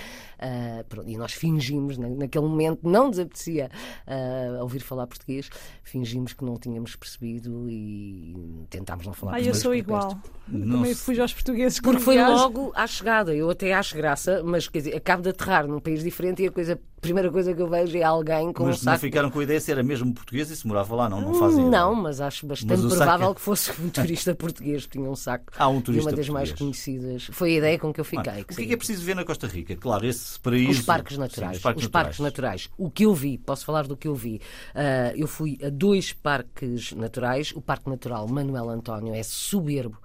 E 1.05 1.17
nós 1.17 1.33
fingimos, 1.33 1.97
na- 1.97 2.09
naquele 2.09 2.45
momento, 2.45 2.87
não 2.89 3.07
nos 3.07 3.19
apetecia 3.19 3.69
ah, 4.07 4.61
ouvir 4.61 4.79
falar 4.81 5.07
português, 5.07 5.49
fingimos 5.83 6.33
que 6.33 6.43
não 6.43 6.57
tínhamos 6.57 6.95
percebido 6.95 7.69
e 7.69 8.35
tentámos 8.69 9.05
não 9.05 9.13
falar 9.13 9.33
Ah, 9.33 9.39
eu 9.39 9.45
português 9.45 9.61
sou 9.63 9.75
igual. 9.75 10.17
Não 10.47 10.77
Também 10.77 10.93
se- 10.93 11.01
fujo 11.03 11.21
aos 11.21 11.33
portugueses. 11.33 11.79
Porque 11.79 11.99
foi 12.01 12.21
logo 12.21 12.71
à 12.75 12.87
chegada. 12.87 13.33
Eu 13.35 13.49
até 13.49 13.73
acho 13.73 13.95
graça, 13.95 14.41
mas 14.43 14.67
quer 14.67 14.79
dizer, 14.79 14.95
acabo 14.95 15.21
de 15.23 15.29
aterrar 15.29 15.67
num 15.67 15.79
país 15.79 16.03
diferente 16.03 16.43
e 16.43 16.47
a, 16.47 16.51
coisa, 16.51 16.73
a 16.73 17.01
primeira 17.01 17.31
coisa 17.31 17.53
que 17.53 17.61
eu 17.61 17.67
vejo 17.69 17.95
é 17.97 18.03
alguém 18.03 18.51
com 18.51 18.63
um 18.63 18.67
Mas 18.67 18.77
não 18.83 18.93
saco. 18.93 18.99
ficaram 19.01 19.29
com 19.29 19.39
a 19.39 19.43
ideia 19.43 19.59
se 19.59 19.71
era 19.71 19.83
mesmo 19.83 20.13
português 20.13 20.49
e 20.49 20.55
se 20.55 20.65
morava 20.67 20.95
lá, 20.95 21.07
não? 21.09 21.21
Não 21.21 21.33
fazem 21.35 21.59
ideia. 21.67 21.69
Não, 21.71 21.93
mas 21.95 22.19
acho 22.19 22.45
bastante 22.47 22.69
Mas 22.69 22.81
saco 22.81 22.95
provável 22.95 23.31
é- 23.31 23.35
que 23.35 23.41
fosse 23.41 23.71
um 23.81 23.89
turista 23.89 24.33
português 24.35 24.85
que 24.85 24.97
tinha 24.97 25.09
um 25.09 25.15
saco. 25.15 25.45
Há 25.57 25.67
um 25.69 25.79
e 25.79 25.81
turista 25.83 26.09
uma 26.09 26.17
das 26.17 26.29
mais 26.29 26.49
português. 26.49 26.83
conhecidas. 26.83 27.23
Foi 27.31 27.53
a 27.53 27.57
ideia 27.57 27.77
com 27.79 27.93
que 27.93 27.99
eu 28.01 28.05
fiquei. 28.05 28.31
Ah, 28.33 28.41
o 28.41 28.45
que 28.55 28.63
é 28.63 28.65
que 28.65 28.73
é 28.73 28.77
preciso 28.77 29.03
ver 29.03 29.15
na 29.15 29.23
Costa 29.23 29.45
Rica? 29.47 29.75
Claro, 29.75 30.05
esse 30.05 30.39
paraíso. 30.39 30.71
os 30.71 30.81
parques 30.81 31.13
Sim, 31.15 31.21
naturais. 31.21 31.57
os 31.57 31.63
parques 31.63 31.83
naturais. 31.83 32.19
naturais. 32.19 32.69
O 32.79 32.89
que 32.89 33.05
eu 33.05 33.13
vi, 33.13 33.37
posso 33.37 33.65
falar 33.65 33.85
do 33.85 33.97
que 33.97 34.07
eu 34.07 34.15
vi. 34.15 34.39
Ah, 34.73 35.11
eu 35.13 35.27
fui 35.27 35.57
a 35.61 35.69
dois 35.69 36.13
parques 36.13 36.93
naturais. 36.93 37.51
O 37.53 37.61
Parque 37.61 37.89
Natural 37.89 38.25
Manuel 38.25 38.69
António 38.69 39.13
é 39.13 39.21
soberbo. 39.21 39.97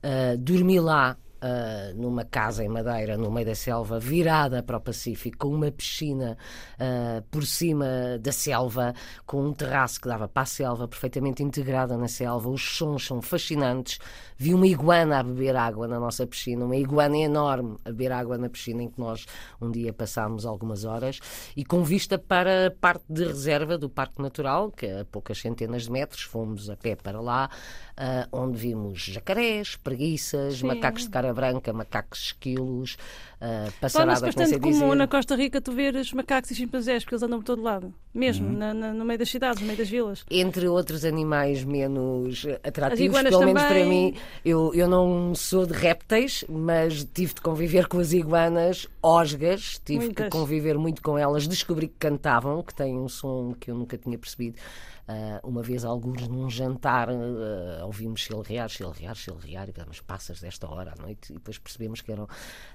Ah, 0.00 0.36
dormi 0.38 0.78
lá. 0.78 1.16
Ah, 1.46 1.92
numa 1.94 2.24
casa 2.24 2.64
em 2.64 2.68
madeira 2.70 3.18
no 3.18 3.30
meio 3.30 3.46
da 3.46 3.54
selva, 3.54 3.98
virada 3.98 4.62
para 4.62 4.78
o 4.78 4.80
Pacífico, 4.80 5.36
com 5.36 5.48
uma 5.48 5.70
piscina 5.70 6.38
ah, 6.80 7.22
por 7.30 7.44
cima 7.44 7.86
da 8.18 8.32
selva, 8.32 8.94
com 9.26 9.44
um 9.44 9.52
terraço 9.52 10.00
que 10.00 10.08
dava 10.08 10.26
para 10.26 10.44
a 10.44 10.46
selva, 10.46 10.88
perfeitamente 10.88 11.42
integrada 11.42 11.98
na 11.98 12.08
selva. 12.08 12.48
Os 12.48 12.62
sons 12.62 13.04
são 13.04 13.20
fascinantes. 13.20 13.98
Vi 14.38 14.54
uma 14.54 14.66
iguana 14.66 15.18
a 15.18 15.22
beber 15.22 15.54
água 15.54 15.86
na 15.86 16.00
nossa 16.00 16.26
piscina, 16.26 16.64
uma 16.64 16.76
iguana 16.76 17.18
enorme 17.18 17.76
a 17.84 17.90
beber 17.90 18.12
água 18.12 18.38
na 18.38 18.48
piscina 18.48 18.82
em 18.82 18.88
que 18.88 18.98
nós 18.98 19.26
um 19.60 19.70
dia 19.70 19.92
passámos 19.92 20.46
algumas 20.46 20.86
horas 20.86 21.20
e 21.54 21.62
com 21.62 21.84
vista 21.84 22.18
para 22.18 22.68
a 22.68 22.70
parte 22.70 23.04
de 23.06 23.22
reserva 23.22 23.76
do 23.76 23.90
Parque 23.90 24.22
Natural, 24.22 24.70
que 24.70 24.86
é 24.86 25.00
a 25.00 25.04
poucas 25.04 25.38
centenas 25.38 25.82
de 25.82 25.92
metros, 25.92 26.22
fomos 26.22 26.70
a 26.70 26.76
pé 26.76 26.96
para 26.96 27.20
lá, 27.20 27.50
ah, 27.98 28.26
onde 28.32 28.56
vimos 28.56 29.00
jacarés, 29.00 29.76
preguiças, 29.76 30.60
Sim. 30.60 30.68
macacos 30.68 31.02
de 31.02 31.10
cara 31.10 31.33
branca, 31.34 31.72
macacos 31.72 32.26
esquilos, 32.26 32.96
Torna-se 33.40 33.72
passaradas, 33.78 34.22
não 34.22 34.32
sei 34.46 34.58
bastante 34.58 34.60
comum 34.80 34.94
na 34.94 35.06
Costa 35.06 35.34
Rica 35.36 35.60
tu 35.60 35.72
ver 35.72 35.94
os 35.96 36.10
macacos 36.14 36.50
e 36.50 36.54
chimpanzés, 36.54 37.02
porque 37.04 37.14
eles 37.14 37.22
andam 37.22 37.40
por 37.40 37.44
todo 37.44 37.60
lado. 37.62 37.92
Mesmo, 38.14 38.46
Uhum. 38.46 38.52
na- 38.56 38.72
na- 38.72 38.92
no 38.94 39.04
meio 39.04 39.18
das 39.18 39.28
cidades, 39.28 39.60
no 39.60 39.66
meio 39.66 39.76
das 39.78 39.88
vilas. 39.90 40.24
entre 40.30 40.66
outros 40.66 41.04
animais 41.04 41.62
menos 41.62 42.46
atrativos, 42.62 43.20
pelo 43.22 43.40
menos 43.44 43.62
também. 43.62 43.82
para 43.82 43.84
mim. 43.84 44.14
Eu, 44.44 44.72
eu 44.74 44.88
não 44.88 45.34
sou 45.34 45.66
de 45.66 45.74
répteis, 45.74 46.44
mas 46.48 47.04
tive 47.12 47.34
de 47.34 47.40
conviver 47.42 47.86
com 47.86 47.98
as 47.98 48.12
iguanas, 48.14 48.88
osgas, 49.02 49.78
tive 49.84 50.06
Muitas. 50.06 50.24
que 50.26 50.30
conviver 50.30 50.78
muito 50.78 51.02
com 51.02 51.18
elas. 51.18 51.46
Descobri 51.46 51.88
que 51.88 51.96
cantavam, 51.98 52.62
que 52.62 52.74
têm 52.74 52.98
um 52.98 53.08
som 53.08 53.54
que 53.58 53.70
eu 53.70 53.74
nunca 53.74 53.98
tinha 53.98 54.16
percebido. 54.16 54.56
Ah, 55.06 55.38
uma 55.44 55.62
vez, 55.62 55.84
alguns 55.84 56.26
num 56.28 56.48
jantar, 56.48 57.08
ah, 57.10 57.84
ouvimos 57.84 58.20
chilrear, 58.22 58.68
chilrear, 58.70 59.14
chilrear, 59.14 59.68
e 59.68 59.72
pensamos, 59.72 60.00
passas 60.00 60.40
desta 60.40 60.66
hora 60.66 60.94
à 60.98 61.02
noite, 61.02 61.30
e 61.30 61.34
depois 61.34 61.58
percebemos 61.58 62.00
que 62.00 62.10
eram 62.10 62.26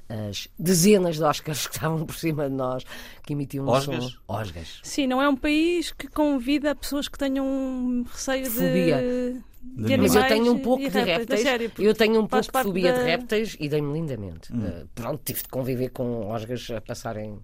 as 0.08 0.48
dezenas 0.58 1.16
de 1.18 1.24
Oscars 1.24 1.66
que 1.68 1.74
estavam 1.76 2.06
por 2.06 2.16
cima 2.16 2.48
de 2.48 2.56
nós, 2.56 2.84
que 3.26 3.34
emitiam 3.34 3.66
um 3.68 3.82
som. 3.82 4.10
Osgas. 4.28 4.80
Sim, 4.84 5.08
não 5.08 5.22
é 5.22 5.28
um 5.28 5.36
país 5.36 5.92
que 5.92 6.08
convida 6.08 6.76
pessoas 6.76 7.08
que 7.08 7.18
tenham 7.18 7.46
um 7.48 8.04
receio 8.04 8.44
de. 8.44 8.50
Fobia. 8.52 9.42
de 9.62 9.98
Mas 9.98 10.16
eu 10.16 10.28
tenho 10.28 10.54
um 10.54 10.60
pouco 10.60 10.84
de 10.90 11.00
répteis, 11.00 11.42
sério, 11.42 11.72
eu 11.80 11.94
tenho 11.96 12.22
um 12.22 12.28
pouco 12.28 12.46
de 12.46 12.62
fobia 12.64 12.94
da- 12.94 13.00
de 13.00 13.06
répteis 13.06 13.58
e 13.60 13.68
dei-me 13.68 13.92
lindamente. 13.92 14.54
Uh, 14.54 14.88
pronto, 14.94 15.20
tive 15.26 15.42
de 15.42 15.50
conviver 15.50 15.90
com 15.90 16.28
osgas 16.28 16.70
a 16.72 16.80
passarem 16.80 17.40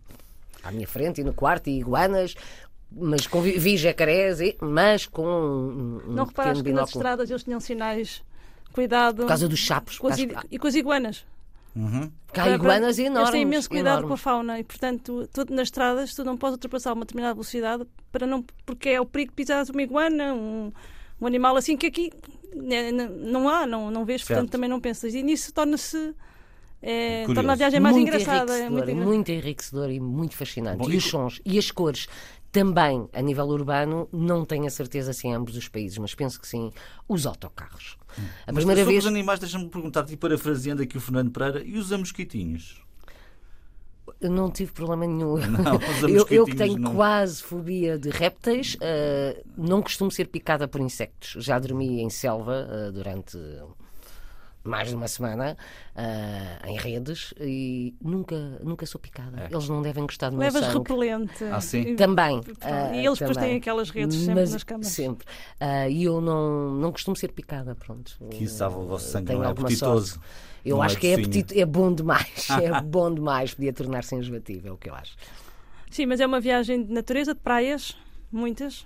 à 0.64 0.72
minha 0.72 0.88
frente 0.88 1.22
e 1.22 1.24
no 1.24 1.34
quarto 1.34 1.70
e 1.70 1.80
iguanas. 1.80 2.34
Mas 2.92 3.28
convivi 3.28 3.76
jacarés, 3.78 4.40
e- 4.40 4.56
mas 4.62 5.06
com 5.06 5.26
um, 5.26 6.02
Não 6.08 6.26
reparaste 6.26 6.64
que 6.64 6.72
nas 6.72 6.90
estradas 6.90 7.30
eles 7.30 7.44
tinham 7.44 7.60
sinais. 7.60 8.24
Cuidado. 8.72 9.18
Por 9.24 9.28
causa 9.28 9.48
dos 9.48 9.66
sapos. 9.66 9.98
com 9.98 10.08
as 10.08 10.18
e 10.20 10.58
com 10.60 10.68
as 10.68 10.76
iguanas. 10.76 11.26
Uhum. 11.76 12.10
Há 12.30 12.34
Para- 12.34 12.56
iguanas 12.56 12.98
enormes. 13.00 13.20
Eles 13.22 13.32
têm 13.32 13.42
imenso 13.42 13.70
cuidado 13.70 13.96
com 13.96 14.00
a 14.00 14.06
enormes. 14.08 14.22
fauna 14.22 14.60
e, 14.60 14.64
portanto, 14.64 15.30
tu, 15.34 15.46
nas 15.54 15.68
estradas 15.68 16.14
tu 16.14 16.24
não 16.24 16.38
podes 16.38 16.54
ultrapassar 16.54 16.94
uma 16.94 17.02
determinada 17.04 17.34
velocidade 17.34 17.86
para 18.14 18.26
não, 18.26 18.46
porque 18.66 18.90
é 18.90 19.02
o 19.02 19.06
perigo 19.06 19.32
de 19.32 19.36
pisares 19.36 19.70
uma 19.70 19.82
iguana, 19.82 20.34
um, 20.34 20.72
um 21.20 21.28
animal 21.28 21.58
assim 21.58 21.76
que 21.76 21.88
aqui 21.88 22.12
né, 22.56 22.92
não 22.92 23.50
há, 23.50 23.68
não, 23.68 23.92
não 23.92 24.06
vês, 24.06 24.22
Certo. 24.22 24.38
portanto 24.38 24.52
também 24.54 24.70
não 24.70 24.80
pensas. 24.80 25.14
E 25.14 25.22
nisso 25.22 25.54
torna-se. 25.54 26.14
É, 26.88 27.26
torna 27.34 27.54
a 27.54 27.56
viagem 27.56 27.80
mais 27.80 27.96
muito 27.96 28.08
engraçada. 28.10 28.54
É 28.54 28.68
enriquecedor, 28.68 28.72
muito 28.72 28.92
engra- 28.92 29.06
muito 29.06 29.32
enriquecedor 29.32 29.90
e 29.92 30.00
muito 30.00 30.36
fascinante. 30.36 30.78
Bom, 30.78 30.90
e 30.90 30.94
e 30.94 30.98
os 30.98 31.04
sons 31.06 31.42
e 31.44 31.58
as 31.58 31.72
cores. 31.72 32.08
Também, 32.56 33.10
a 33.12 33.22
nível 33.22 33.48
urbano, 33.48 34.08
não 34.14 34.46
tenho 34.46 34.66
a 34.66 34.70
certeza 34.70 35.12
se 35.12 35.28
em 35.28 35.34
ambos 35.34 35.58
os 35.58 35.68
países, 35.68 35.98
mas 35.98 36.16
penso 36.16 36.40
que 36.40 36.48
sim, 36.48 36.72
os 37.06 37.26
autocarros. 37.26 37.98
A 38.48 38.54
Mas 38.54 38.56
primeira 38.64 38.80
sobre 38.80 38.94
vez. 38.94 39.04
os 39.04 39.12
animais, 39.12 39.42
deixa-me 39.42 39.68
perguntar-te, 39.68 40.14
e 40.14 40.16
parafraseando 40.16 40.82
aqui 40.82 40.96
o 40.96 41.02
Fernando 41.02 41.32
Pereira, 41.32 41.62
e 41.62 41.78
os 41.78 41.92
mosquitinhos? 41.92 42.82
Eu 44.22 44.32
não 44.32 44.50
tive 44.50 44.72
problema 44.72 45.06
nenhum. 45.06 45.36
Não, 45.36 45.82
eu, 46.08 46.26
eu 46.30 46.46
que 46.46 46.56
tenho 46.56 46.78
não. 46.78 46.96
quase 46.96 47.44
fobia 47.44 48.00
de 48.00 48.10
répteis, 48.10 48.78
eh, 48.80 49.44
não 49.58 49.82
costumo 49.82 50.10
ser 50.10 50.28
picada 50.28 50.66
por 50.66 50.80
insectos. 50.80 51.44
Já 51.44 51.60
dormi 51.60 52.00
em 52.00 52.10
selva 52.10 52.70
eh, 52.72 52.92
durante 52.92 53.38
mais 54.66 54.90
de 54.90 54.96
uma 54.96 55.08
semana 55.08 55.56
ah, 55.96 56.60
em 56.68 56.76
redes 56.78 57.34
e 57.40 57.96
nunca, 58.02 58.36
nunca 58.64 58.86
sou 58.86 59.00
picada. 59.00 59.48
Eles 59.50 59.70
não 59.70 59.82
devem 59.82 60.04
gostar 60.06 60.30
do 60.30 60.38
meu 60.38 60.46
Levas 60.46 60.66
sangue. 60.66 60.78
repelente. 60.78 61.44
Ah, 61.46 61.62
sim? 61.62 61.96
Também. 61.96 62.42
Ah, 62.62 62.96
e 62.96 63.06
eles 63.06 63.20
depois 63.20 63.38
têm 63.38 63.58
aquelas 63.58 63.90
redes 63.90 64.18
sempre 64.18 64.36
Mas- 64.36 64.52
nas 64.54 64.64
câmaras. 64.64 64.92
Sempre. 64.92 65.26
Ah, 65.60 65.88
e 65.88 66.04
eu 66.04 66.20
não, 66.20 66.72
não 66.76 66.92
costumo 66.92 67.16
ser 67.16 67.32
picada, 67.32 67.76
pronto. 67.76 68.18
Que 68.32 68.44
isso 68.46 68.58
sabe, 68.58 68.76
o 68.76 68.86
vosso 68.88 69.08
sangue 69.10 69.28
Tenho 69.28 69.40
não 69.40 69.46
é 69.48 69.52
apetitoso. 69.52 70.14
sorte. 70.16 70.26
Eu 70.66 70.78
Não 70.78 70.84
acho 70.84 70.98
é 70.98 71.00
que 71.00 71.08
é, 71.08 71.14
apetito, 71.14 71.54
é 71.56 71.64
bom 71.64 71.94
demais. 71.94 72.48
É 72.50 72.82
bom 72.82 73.14
demais. 73.14 73.54
Podia 73.54 73.72
tornar-se 73.72 74.16
enjoativo, 74.16 74.68
é 74.68 74.72
o 74.72 74.78
que 74.78 74.90
eu 74.90 74.96
acho. 74.96 75.16
Sim, 75.92 76.08
mas 76.08 76.20
é 76.20 76.26
uma 76.26 76.40
viagem 76.40 76.84
de 76.84 76.92
natureza, 76.92 77.36
de 77.36 77.40
praias, 77.40 77.96
muitas. 78.32 78.84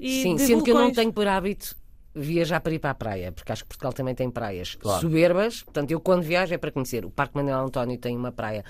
E 0.00 0.22
Sim, 0.22 0.34
de 0.34 0.42
sendo 0.42 0.64
que 0.64 0.70
eu 0.70 0.74
não 0.74 0.80
vulcões. 0.86 0.96
tenho 0.96 1.12
por 1.12 1.28
hábito 1.28 1.76
viajar 2.14 2.60
para 2.60 2.72
ir 2.74 2.78
para 2.78 2.90
a 2.90 2.94
praia, 2.94 3.32
porque 3.32 3.50
acho 3.52 3.62
que 3.62 3.68
Portugal 3.68 3.92
também 3.92 4.14
tem 4.14 4.30
praias 4.30 4.74
Claro. 4.76 5.00
soberbas. 5.00 5.62
Portanto, 5.62 5.90
eu 5.90 6.00
quando 6.00 6.22
viajo 6.22 6.52
é 6.54 6.58
para 6.58 6.70
conhecer. 6.70 7.04
O 7.04 7.10
Parque 7.10 7.36
Manuel 7.36 7.60
António 7.60 7.96
tem 7.98 8.16
uma 8.16 8.30
praia, 8.32 8.64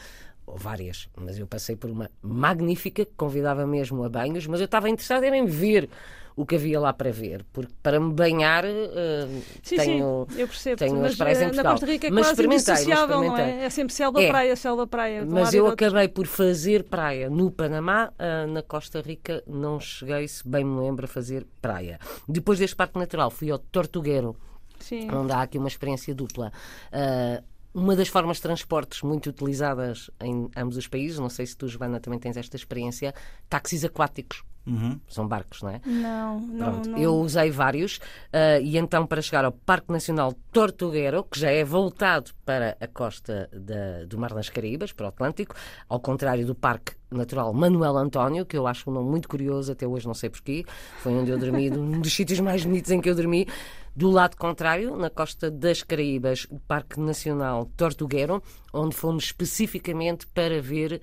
ou 0.46 0.56
várias, 0.56 1.08
mas 1.16 1.38
eu 1.38 1.46
passei 1.46 1.76
por 1.76 1.90
uma 1.90 2.10
magnífica 2.20 3.04
que 3.04 3.12
convidava 3.16 3.66
mesmo 3.66 4.02
a 4.04 4.08
banhos, 4.08 4.46
mas 4.46 4.60
eu 4.60 4.66
estava 4.66 4.88
interessado 4.88 5.24
em 5.24 5.44
ver 5.46 5.88
o 6.34 6.46
que 6.46 6.54
havia 6.54 6.80
lá 6.80 6.92
para 6.94 7.12
ver, 7.12 7.44
porque 7.52 7.72
para 7.82 8.00
me 8.00 8.12
banhar 8.12 8.64
eh, 8.64 9.28
Sim, 9.62 9.76
tenho. 9.76 10.26
sim, 10.30 10.40
eu 10.40 10.48
percebo. 10.48 10.76
tenho 10.78 10.96
mas 10.96 11.12
as 11.12 11.16
praias 11.18 11.38
em 11.38 11.42
eh, 11.42 11.44
na 11.44 11.50
Portugal. 11.52 11.72
Costa 11.72 11.86
Rica 11.86 12.06
é 12.06 12.10
Mas 12.10 12.20
quase 12.20 12.30
experimentei, 12.32 12.72
mas 12.72 12.80
indissociável, 12.82 13.22
não 13.22 13.36
é? 13.36 13.64
É 13.64 13.70
sempre 13.70 13.94
selva, 13.94 14.22
É. 14.22 14.28
praia, 14.28 14.56
selva, 14.56 14.86
praia. 14.86 15.26
Mas 15.28 15.52
eu 15.52 15.66
acabei 15.66 16.08
por 16.08 16.26
fazer 16.26 16.84
praia 16.84 17.28
no 17.28 17.50
Panamá, 17.50 18.12
ah, 18.18 18.46
na 18.46 18.62
Costa 18.62 19.02
Rica 19.02 19.42
não 19.46 19.78
cheguei, 19.78 20.26
se 20.26 20.46
bem 20.48 20.64
me 20.64 20.80
lembro, 20.80 21.04
a 21.04 21.08
fazer 21.08 21.46
praia. 21.60 21.98
Depois 22.26 22.58
deste 22.58 22.76
Parque 22.76 22.98
Natural 22.98 23.30
fui 23.30 23.50
ao 23.50 23.58
Tortuguero, 23.58 24.34
Sim. 24.80 25.10
onde 25.12 25.32
há 25.32 25.42
aqui 25.42 25.58
uma 25.58 25.68
experiência 25.68 26.14
dupla. 26.14 26.50
Ah, 26.90 27.42
uma 27.74 27.96
das 27.96 28.08
formas 28.08 28.36
de 28.36 28.42
transportes 28.42 29.02
muito 29.02 29.30
utilizadas 29.30 30.10
em 30.20 30.50
ambos 30.56 30.76
os 30.76 30.86
países, 30.86 31.18
não 31.18 31.30
sei 31.30 31.46
se 31.46 31.56
tu, 31.56 31.66
Joana, 31.66 32.00
também 32.00 32.18
tens 32.18 32.36
esta 32.36 32.56
experiência, 32.56 33.14
táxis 33.48 33.84
aquáticos. 33.84 34.44
Uhum. 34.64 35.00
São 35.08 35.26
barcos, 35.26 35.60
não 35.62 35.70
é? 35.70 35.80
Não, 35.84 36.38
não, 36.40 36.56
Pronto, 36.72 36.88
não. 36.90 36.98
eu 36.98 37.14
usei 37.16 37.50
vários 37.50 37.98
ah, 38.32 38.60
e 38.60 38.76
então 38.78 39.04
para 39.06 39.20
chegar 39.20 39.44
ao 39.44 39.50
Parque 39.52 39.90
Nacional 39.90 40.32
Tortuguero, 40.52 41.24
que 41.24 41.40
já 41.40 41.50
é 41.50 41.64
voltado 41.64 42.30
para 42.44 42.76
a 42.80 42.86
costa 42.86 43.48
da- 43.52 44.04
do 44.06 44.16
Mar 44.18 44.32
das 44.32 44.48
Caraíbas, 44.48 44.92
para 44.92 45.06
o 45.06 45.08
Atlântico, 45.08 45.54
ao 45.88 45.98
contrário 45.98 46.46
do 46.46 46.54
Parque 46.54 46.92
Natural 47.10 47.52
Manuel 47.52 47.96
António, 47.96 48.46
que 48.46 48.56
eu 48.56 48.66
acho 48.66 48.88
um 48.88 48.92
nome 48.92 49.10
muito 49.10 49.28
curioso, 49.28 49.72
até 49.72 49.86
hoje 49.86 50.06
não 50.06 50.14
sei 50.14 50.30
porquê, 50.30 50.64
foi 51.00 51.12
onde 51.12 51.30
eu 51.30 51.38
dormi, 51.38 51.68
um 51.70 52.00
dos 52.00 52.12
sítios 52.14 52.38
mais 52.38 52.64
bonitos 52.64 52.90
em 52.92 53.00
que 53.00 53.10
eu 53.10 53.14
dormi. 53.16 53.46
Do 53.94 54.10
lado 54.10 54.36
contrário, 54.38 54.96
na 54.96 55.10
costa 55.10 55.50
das 55.50 55.82
Caraíbas, 55.82 56.46
o 56.48 56.58
Parque 56.60 56.98
Nacional 56.98 57.66
Tortuguero, 57.76 58.42
onde 58.72 58.94
fomos 58.96 59.24
especificamente 59.24 60.26
para 60.28 60.62
ver 60.62 61.02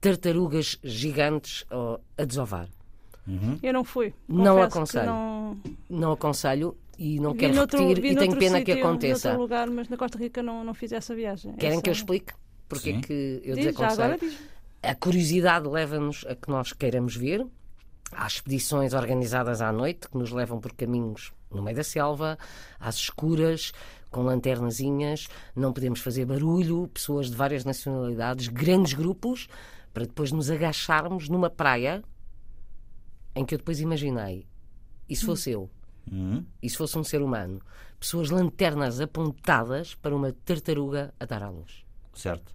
tartarugas 0.00 0.78
gigantes 0.82 1.64
ó, 1.70 1.98
a 2.18 2.24
desovar. 2.24 2.68
Eu 3.62 3.72
não 3.72 3.82
fui. 3.82 4.14
Não 4.28 4.56
que 4.56 4.62
aconselho. 4.62 5.06
Não... 5.06 5.56
Não 5.90 6.12
aconselho 6.12 6.76
e 6.96 7.18
não 7.18 7.32
Vi 7.32 7.38
quero 7.40 7.54
noutro- 7.54 7.78
repetir 7.88 8.12
e 8.12 8.16
tenho 8.16 8.36
pena 8.38 8.62
que 8.62 8.72
sítio, 8.72 8.86
aconteça. 8.86 9.28
noutro 9.30 9.42
lugar, 9.42 9.68
mas 9.68 9.88
na 9.88 9.96
Costa 9.96 10.16
Rica 10.16 10.42
não, 10.42 10.62
não 10.62 10.72
fiz 10.72 10.92
essa 10.92 11.14
viagem. 11.14 11.52
Querem 11.54 11.74
Essa- 11.74 11.82
que 11.82 11.90
eu 11.90 11.92
explique? 11.92 12.32
Porque 12.68 12.92
Sim. 12.92 12.98
é 12.98 13.00
que 13.00 13.40
eu 13.44 13.54
Diz, 13.56 13.64
já 13.64 13.70
agora 13.70 13.88
desaconselho? 14.16 14.18
diz. 14.20 14.38
A 14.82 14.94
curiosidade 14.94 15.68
leva-nos 15.68 16.24
a 16.28 16.36
que 16.36 16.48
nós 16.48 16.72
queiramos 16.72 17.16
ver. 17.16 17.44
Há 18.12 18.26
expedições 18.28 18.94
organizadas 18.94 19.60
à 19.60 19.72
noite 19.72 20.08
que 20.08 20.16
nos 20.16 20.30
levam 20.30 20.60
por 20.60 20.72
caminhos 20.72 21.32
no 21.50 21.60
meio 21.62 21.76
da 21.76 21.82
selva, 21.82 22.38
às 22.78 22.94
escuras, 22.96 23.72
com 24.10 24.22
lanternazinhas, 24.22 25.26
não 25.56 25.72
podemos 25.72 26.00
fazer 26.00 26.24
barulho, 26.24 26.88
pessoas 26.94 27.28
de 27.30 27.36
várias 27.36 27.64
nacionalidades, 27.64 28.46
grandes 28.48 28.92
grupos, 28.92 29.48
para 29.96 30.04
depois 30.04 30.30
nos 30.30 30.50
agacharmos 30.50 31.26
numa 31.30 31.48
praia 31.48 32.04
em 33.34 33.46
que 33.46 33.54
eu 33.54 33.58
depois 33.58 33.80
imaginei, 33.80 34.46
e 35.08 35.16
se 35.16 35.24
fosse 35.24 35.52
eu? 35.52 35.70
Uhum. 36.12 36.44
E 36.62 36.68
se 36.68 36.76
fosse 36.76 36.98
um 36.98 37.02
ser 37.02 37.22
humano? 37.22 37.62
Pessoas 37.98 38.28
lanternas 38.28 39.00
apontadas 39.00 39.94
para 39.94 40.14
uma 40.14 40.34
tartaruga 40.44 41.14
a 41.18 41.24
dar 41.24 41.42
à 41.42 41.48
luz. 41.48 41.82
Certo. 42.12 42.54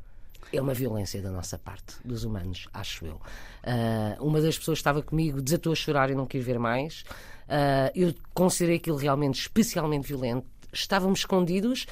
É 0.53 0.61
uma 0.61 0.75
violência 0.75 1.19
da 1.19 1.31
nossa 1.31 1.57
parte, 1.57 1.95
dos 2.05 2.25
humanos, 2.25 2.67
acho 2.71 3.07
eu. 3.07 3.19
Ah, 3.63 4.17
uma 4.19 4.39
das 4.39 4.59
pessoas 4.59 4.77
que 4.77 4.81
estava 4.81 5.01
comigo 5.01 5.41
desatou 5.41 5.73
a 5.73 5.75
chorar 5.75 6.11
e 6.11 6.13
não 6.13 6.27
quis 6.27 6.45
ver 6.45 6.59
mais. 6.59 7.03
Ah, 7.49 7.91
eu 7.95 8.13
considerei 8.35 8.75
aquilo 8.75 8.97
realmente 8.97 9.41
especialmente 9.41 10.07
violento. 10.07 10.45
Estávamos 10.71 11.21
escondidos, 11.21 11.87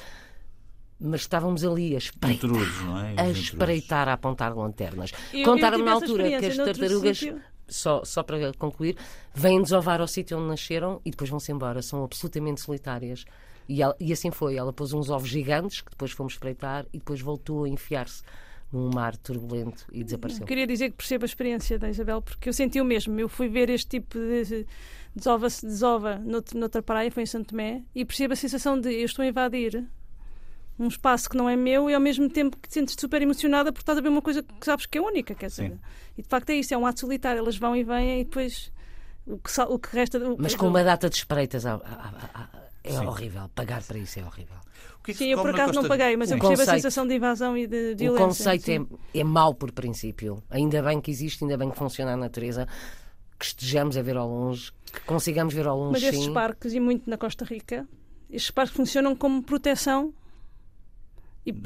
mas 1.00 1.22
estávamos 1.22 1.64
ali 1.64 1.94
a 1.94 1.98
espreitar. 1.98 2.50
Intrusos, 2.50 2.84
não 2.84 2.98
é? 3.00 3.14
A 3.18 3.30
espreitar, 3.30 4.08
a 4.08 4.12
apontar 4.12 4.54
lanternas. 4.56 5.12
Contaram-me 5.44 5.84
na 5.84 5.92
altura 5.92 6.28
que 6.38 6.46
as 6.46 6.56
tartarugas, 6.56 7.18
sítio. 7.18 7.40
só, 7.68 8.04
só 8.04 8.22
para 8.22 8.52
concluir, 8.54 8.96
vêm 9.34 9.62
desovar 9.62 10.00
ao 10.00 10.06
sítio 10.08 10.38
onde 10.38 10.48
nasceram 10.48 11.00
e 11.04 11.10
depois 11.10 11.30
vão-se 11.30 11.50
embora. 11.50 11.80
São 11.82 12.04
absolutamente 12.04 12.60
solitárias. 12.60 13.24
E, 13.68 13.82
ela- 13.82 13.96
e 14.00 14.12
assim 14.12 14.30
foi. 14.30 14.56
Ela 14.56 14.72
pôs 14.72 14.92
uns 14.92 15.08
ovos 15.10 15.28
gigantes 15.28 15.80
que 15.80 15.90
depois 15.90 16.10
fomos 16.10 16.32
espreitar 16.34 16.84
e 16.92 16.98
depois 16.98 17.20
voltou 17.20 17.64
a 17.64 17.68
enfiar-se 17.68 18.22
num 18.72 18.90
mar 18.92 19.16
turbulento 19.16 19.84
e 19.92 20.04
desapareceu. 20.04 20.42
Eu 20.42 20.46
queria 20.46 20.66
dizer 20.66 20.90
que 20.90 20.96
percebo 20.96 21.24
a 21.24 21.26
experiência 21.26 21.78
da 21.78 21.88
Isabel, 21.88 22.20
porque 22.22 22.48
eu 22.48 22.52
senti 22.52 22.80
o 22.80 22.84
mesmo. 22.84 23.18
Eu 23.18 23.28
fui 23.28 23.48
ver 23.48 23.68
este 23.70 23.88
tipo 24.00 24.18
de 24.18 24.66
desova, 25.14 25.48
desova 25.48 26.20
noutra 26.54 26.82
praia, 26.82 27.10
foi 27.10 27.22
em 27.24 27.26
Santo 27.26 27.48
Tomé, 27.48 27.82
e 27.94 28.04
percebo 28.04 28.32
a 28.32 28.36
sensação 28.36 28.80
de 28.80 28.92
eu 28.92 29.04
estou 29.06 29.24
a 29.24 29.26
invadir 29.28 29.84
um 30.80 30.88
espaço 30.88 31.28
que 31.28 31.36
não 31.36 31.48
é 31.48 31.54
meu 31.56 31.90
e 31.90 31.94
ao 31.94 32.00
mesmo 32.00 32.28
tempo 32.28 32.56
que 32.56 32.68
te 32.68 32.74
sentes 32.74 32.96
super 32.98 33.20
emocionada 33.20 33.70
porque 33.70 33.82
estás 33.82 33.98
a 33.98 34.00
ver 34.00 34.08
uma 34.08 34.22
coisa 34.22 34.42
que 34.42 34.64
sabes 34.64 34.86
que 34.86 34.96
é 34.98 35.00
única, 35.00 35.34
quer 35.34 35.46
dizer. 35.48 35.70
Sim. 35.72 35.78
E 36.16 36.22
de 36.22 36.28
facto 36.28 36.50
é 36.50 36.54
isso, 36.54 36.72
é 36.72 36.78
um 36.78 36.86
ato 36.86 37.00
solitário. 37.00 37.38
Elas 37.40 37.56
vão 37.58 37.76
e 37.76 37.84
vêm 37.84 38.22
e 38.22 38.24
depois 38.24 38.72
o 39.26 39.36
que, 39.38 39.60
o 39.60 39.78
que 39.78 39.94
resta. 39.94 40.18
o 40.18 40.36
que- 40.36 40.42
Mas 40.42 40.54
com 40.54 40.66
uma 40.68 40.82
data 40.82 41.08
de 41.10 41.16
espreitas 41.16 41.66
à- 41.66 41.74
à- 41.74 41.76
à- 41.76 42.40
à- 42.42 42.48
é 42.82 42.92
Sim. 42.92 43.06
horrível. 43.06 43.50
Pagar 43.54 43.82
para 43.82 43.98
isso 43.98 44.18
é 44.18 44.24
horrível. 44.24 44.56
O 44.98 45.02
que 45.02 45.10
é 45.10 45.14
que 45.14 45.18
Sim, 45.18 45.28
eu 45.32 45.38
por 45.40 45.50
acaso 45.50 45.72
não 45.74 45.86
paguei, 45.86 46.16
mas 46.16 46.30
eu 46.30 46.38
percebo 46.38 46.54
a 46.62 46.64
Conceito. 46.64 46.76
sensação 46.82 47.06
de 47.06 47.14
invasão 47.14 47.56
e 47.56 47.66
de 47.66 47.92
O 47.92 47.96
violência. 47.96 48.26
conceito 48.26 48.64
sim. 48.64 48.86
é, 49.14 49.20
é 49.20 49.24
mau 49.24 49.54
por 49.54 49.70
princípio. 49.72 50.42
Ainda 50.50 50.82
bem 50.82 51.00
que 51.00 51.10
existe, 51.10 51.44
ainda 51.44 51.56
bem 51.58 51.70
que 51.70 51.76
funciona 51.76 52.12
a 52.12 52.16
natureza, 52.16 52.66
que 53.38 53.44
estejamos 53.44 53.96
a 53.98 54.02
ver 54.02 54.16
ao 54.16 54.28
longe, 54.28 54.72
que 54.92 55.00
consigamos 55.00 55.52
ver 55.54 55.66
ao 55.66 55.76
longe. 55.78 55.92
Mas 55.92 56.02
estes 56.02 56.24
sim. 56.26 56.32
parques, 56.34 56.72
e 56.74 56.80
muito 56.80 57.08
na 57.08 57.16
Costa 57.18 57.44
Rica, 57.44 57.86
estes 58.30 58.50
parques 58.50 58.74
funcionam 58.76 59.14
como 59.16 59.42
proteção 59.42 60.12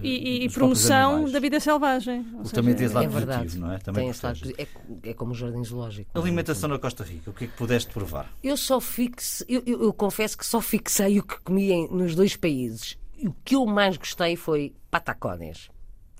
e, 0.02 0.08
e- 0.42 0.44
e 0.44 0.50
promoção 0.50 1.30
da 1.30 1.38
vida 1.40 1.58
selvagem. 1.60 2.20
O 2.34 2.44
seja, 2.44 2.54
também 2.54 2.74
tem 2.74 2.86
esse 2.86 2.94
lado 2.94 3.04
é 3.04 3.08
verdade. 3.08 3.42
positivo, 3.42 3.66
não 3.66 3.72
é? 3.72 3.78
Também 3.78 4.02
Tem 4.04 4.10
esse 4.10 4.24
lado 4.26 4.38
é, 4.58 5.10
é 5.10 5.14
como 5.14 5.32
o 5.32 5.34
jardim 5.34 5.64
zoológico. 5.64 6.10
não 6.14 6.20
é? 6.20 6.24
Alimentação 6.24 6.68
na 6.68 6.78
Costa 6.78 7.04
Rica, 7.04 7.30
o 7.30 7.32
que 7.32 7.44
é 7.44 7.46
que 7.46 7.52
pudeste 7.54 7.92
provar? 7.92 8.30
Eu 8.42 8.56
só 8.56 8.80
fixe, 8.80 9.44
eu, 9.48 9.62
eu- 9.66 9.82
eu 9.82 9.92
confesso 9.92 10.36
que 10.38 10.46
só 10.46 10.60
fixei 10.60 11.18
o 11.18 11.22
que 11.22 11.38
comi 11.40 11.70
em- 11.72 11.88
nos 11.90 12.14
dois 12.14 12.36
países. 12.36 12.96
E 13.16 13.28
o 13.28 13.34
que 13.44 13.54
eu 13.54 13.64
mais 13.66 13.96
gostei 13.96 14.36
foi 14.36 14.74
patacones. 14.90 15.68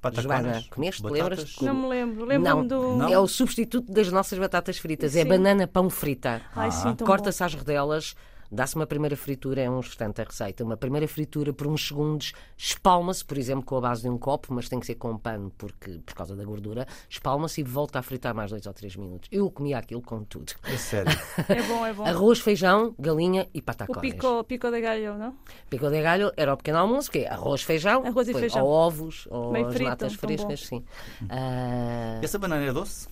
Patacones? 0.00 0.25
Joana, 0.42 0.64
comeste? 0.71 1.02
batatas? 1.02 1.56
Não 1.62 1.75
me 1.75 1.88
lembro. 1.88 2.25
Lembro-me 2.26 2.68
do. 2.68 2.97
Não. 2.99 3.09
É 3.09 3.18
o 3.18 3.26
substituto 3.26 3.90
das 3.90 4.12
nossas 4.12 4.38
batatas 4.38 4.76
fritas. 4.76 5.16
É 5.16 5.23
Sim. 5.23 5.28
banana 5.28 5.66
pão 5.66 5.88
frita. 5.88 6.42
Ah. 6.54 6.68
Corta-se 7.04 7.42
às 7.42 7.54
rodelas, 7.54 8.14
dá-se 8.51 8.77
uma 8.77 8.87
primeira 8.87 9.17
fritura, 9.17 9.61
é 9.63 9.71
um 9.71 9.81
instante 9.81 10.21
a 10.21 10.25
receita. 10.25 10.65
Uma 10.65 10.77
primeira 10.77 11.07
fritura 11.09 11.53
por 11.53 11.67
uns 11.67 11.87
segundos, 11.89 12.33
espalma-se, 12.57 13.25
por 13.25 13.37
exemplo, 13.39 13.65
com 13.65 13.77
a 13.77 13.81
base 13.81 14.03
de 14.03 14.09
um 14.09 14.19
copo, 14.19 14.53
mas 14.55 14.69
tem 14.69 14.79
que 14.81 14.87
ser 14.87 14.95
com 14.97 15.11
um 15.13 15.19
pano 15.19 15.53
porque, 15.57 16.01
por 16.05 16.15
causa 16.15 16.35
da 16.37 16.45
gordura, 16.45 16.87
espalma-se 17.09 17.61
e 17.61 17.65
volta 17.65 17.99
a 17.99 18.03
fritar 18.03 18.35
mais 18.35 18.51
dois 18.51 18.67
ou 18.67 18.73
três 18.73 18.97
minutos. 18.97 19.29
Eu 19.33 19.51
comia 19.51 19.79
aquilo 19.79 20.03
com 20.03 20.23
tudo. 20.25 20.53
É 20.65 20.77
sério. 20.77 21.13
bom. 21.13 21.55
É 21.55 21.63
bom, 21.63 21.87
é 21.87 21.93
bom. 21.93 22.05
Arroz, 22.05 22.41
feijão, 22.41 22.95
galinha 22.99 23.49
e 23.55 23.59
O 23.61 23.63
patacones. 23.63 24.01
pico, 24.13 24.45
pico 24.45 24.71
de 24.71 24.81
galho, 24.81 25.17
não? 25.19 25.35
Pico 25.71 25.91
de 25.91 26.01
galho 26.03 26.33
era 26.37 26.53
o 26.55 26.57
pequeno 26.57 26.79
almoço, 26.79 27.11
que 27.11 27.19
é 27.21 27.29
arroz, 27.29 27.63
feijão, 27.63 28.05
Arroz 28.05 28.29
e 28.29 28.33
depois 28.33 28.53
feijão. 28.53 28.65
ou 28.67 28.71
ovos, 28.73 29.27
ou 29.31 29.53
Bem 29.53 29.65
as 29.65 29.73
frito, 29.75 29.89
natas 29.91 30.15
frescas, 30.15 30.61
sim. 30.67 30.85
Ah, 31.29 32.21
Essa 32.23 32.39
banana 32.39 32.65
é 32.65 32.73
doce? 32.73 33.09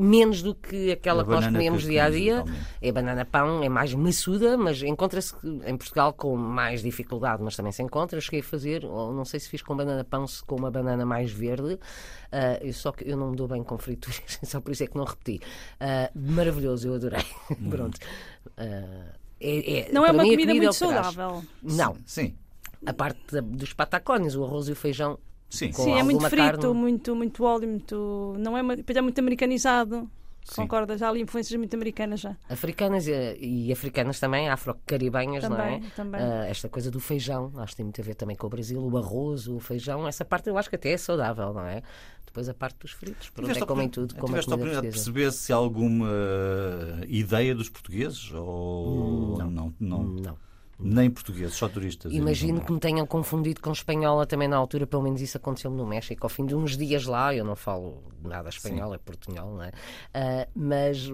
Menos 0.00 0.42
do 0.42 0.54
que 0.54 0.90
aquela 0.92 1.22
A 1.22 1.24
que 1.24 1.30
nós 1.30 1.44
comemos 1.46 1.82
dia 1.82 2.04
a 2.04 2.10
dia. 2.10 2.44
É 2.80 2.90
banana 2.90 3.24
pão, 3.24 3.62
é 3.62 3.68
mais 3.68 3.92
maçuda, 3.94 4.56
mas 4.56 4.82
encontra-se 4.82 5.34
em 5.66 5.76
Portugal 5.76 6.12
com 6.12 6.36
mais 6.36 6.82
dificuldade, 6.82 7.42
mas 7.42 7.54
também 7.56 7.72
se 7.72 7.82
encontra. 7.82 8.16
Eu 8.16 8.22
cheguei 8.22 8.40
a 8.40 8.42
fazer, 8.44 8.84
ou 8.84 9.12
não 9.12 9.24
sei 9.24 9.38
se 9.40 9.48
fiz 9.48 9.62
com 9.62 9.76
banana 9.76 10.02
pão, 10.04 10.26
se 10.26 10.42
com 10.44 10.56
uma 10.56 10.70
banana 10.70 11.04
mais 11.06 11.30
verde. 11.30 11.78
Ah, 12.32 12.58
eu 12.62 12.72
só 12.72 12.92
que 12.92 13.08
eu 13.08 13.16
não 13.16 13.30
me 13.30 13.36
dou 13.36 13.46
bem 13.48 13.62
com 13.62 13.76
frituras, 13.78 14.22
só 14.44 14.60
por 14.60 14.72
isso 14.72 14.84
é 14.84 14.86
que 14.86 14.96
não 14.96 15.04
repeti. 15.04 15.40
Ah, 15.78 16.10
maravilhoso, 16.14 16.88
eu 16.88 16.94
adorei. 16.94 17.24
Pronto. 17.68 17.98
Ah, 18.56 19.12
é- 19.40 19.80
é- 19.88 19.92
Não 19.92 20.04
é 20.06 20.10
uma 20.10 20.22
mim, 20.22 20.28
a 20.30 20.32
comida 20.32 20.52
é 20.52 20.54
muito 20.54 20.72
saudável. 20.72 21.42
Não, 21.62 21.96
Sim. 22.06 22.34
a 22.86 22.92
parte 22.92 23.20
da- 23.32 23.40
dos 23.40 23.72
patacones, 23.72 24.34
o 24.36 24.44
arroz 24.44 24.68
e 24.68 24.72
o 24.72 24.76
feijão. 24.76 25.18
Sim. 25.50 25.72
Com 25.72 25.82
Sim, 25.82 25.98
é 25.98 26.02
muito 26.02 26.20
frito, 26.30 26.60
carne. 26.60 26.74
muito, 26.74 27.14
muito 27.16 27.44
óleo, 27.44 27.68
muito. 27.68 28.34
Não 28.38 28.56
é, 28.56 28.62
uma- 28.62 28.76
depois 28.76 28.96
é 28.96 29.00
muito 29.00 29.18
americanizado. 29.18 30.08
Sim. 30.42 30.62
Concorda? 30.62 30.96
Já 30.96 31.06
há 31.06 31.10
ali 31.10 31.20
influências 31.20 31.56
muito 31.58 31.74
americanas 31.74 32.20
já. 32.20 32.34
Africanas 32.48 33.06
e, 33.06 33.12
e 33.68 33.72
africanas 33.72 34.18
também, 34.18 34.48
afro-caribenhas, 34.48 35.44
não 35.48 35.60
é? 35.60 35.80
Também. 35.94 36.20
Ah, 36.20 36.46
esta 36.46 36.68
coisa 36.68 36.90
do 36.90 36.98
feijão, 36.98 37.52
acho 37.58 37.72
que 37.72 37.76
tem 37.76 37.84
muito 37.84 38.00
a 38.00 38.04
ver 38.04 38.14
também 38.14 38.34
com 38.36 38.46
o 38.46 38.50
Brasil, 38.50 38.80
o 38.80 38.96
arroz, 38.96 39.46
o 39.48 39.60
feijão, 39.60 40.08
essa 40.08 40.24
parte 40.24 40.48
eu 40.48 40.56
acho 40.56 40.68
que 40.70 40.76
até 40.76 40.92
é 40.92 40.96
saudável, 40.96 41.52
não 41.52 41.66
é? 41.66 41.82
Depois 42.24 42.48
a 42.48 42.54
parte 42.54 42.78
dos 42.78 42.92
fritos, 42.92 43.28
por 43.30 43.44
onde 43.44 43.52
é 43.58 43.60
que 43.60 43.66
comem 43.66 43.88
tudo, 43.88 44.14
como 44.14 44.28
tiveste 44.28 44.50
a 44.50 44.54
oportunidade 44.54 44.86
de 44.86 44.92
perceber 44.92 45.32
se 45.32 45.52
há 45.52 45.56
alguma 45.56 46.08
eh, 46.08 47.06
ideia 47.08 47.54
dos 47.54 47.68
portugueses? 47.68 48.32
Ou 48.32 49.36
Não. 49.38 49.50
não, 49.50 49.74
não, 49.78 50.02
Não. 50.04 50.38
Nem 50.80 51.10
portugueses, 51.10 51.54
só 51.54 51.68
turistas? 51.68 52.12
Imagino 52.12 52.60
que 52.60 52.72
me 52.72 52.80
tenham 52.80 53.06
confundido 53.06 53.60
com 53.60 53.72
espanhola 53.72 54.26
também 54.26 54.48
na 54.48 54.56
altura, 54.56 54.86
pelo 54.86 55.02
menos 55.02 55.20
isso 55.20 55.36
aconteceu-me 55.36 55.76
no 55.76 55.86
México. 55.86 56.24
Ao 56.24 56.28
fim 56.28 56.46
de 56.46 56.54
uns 56.54 56.76
dias 56.76 57.04
lá, 57.04 57.34
eu 57.34 57.44
não 57.44 57.56
falo 57.56 58.02
nada 58.22 58.48
espanhol, 58.48 58.94
é 58.94 58.98
portunhol, 58.98 59.54
não 59.54 59.62
é? 59.62 59.72
Ah, 60.14 60.48
mas 60.54 61.10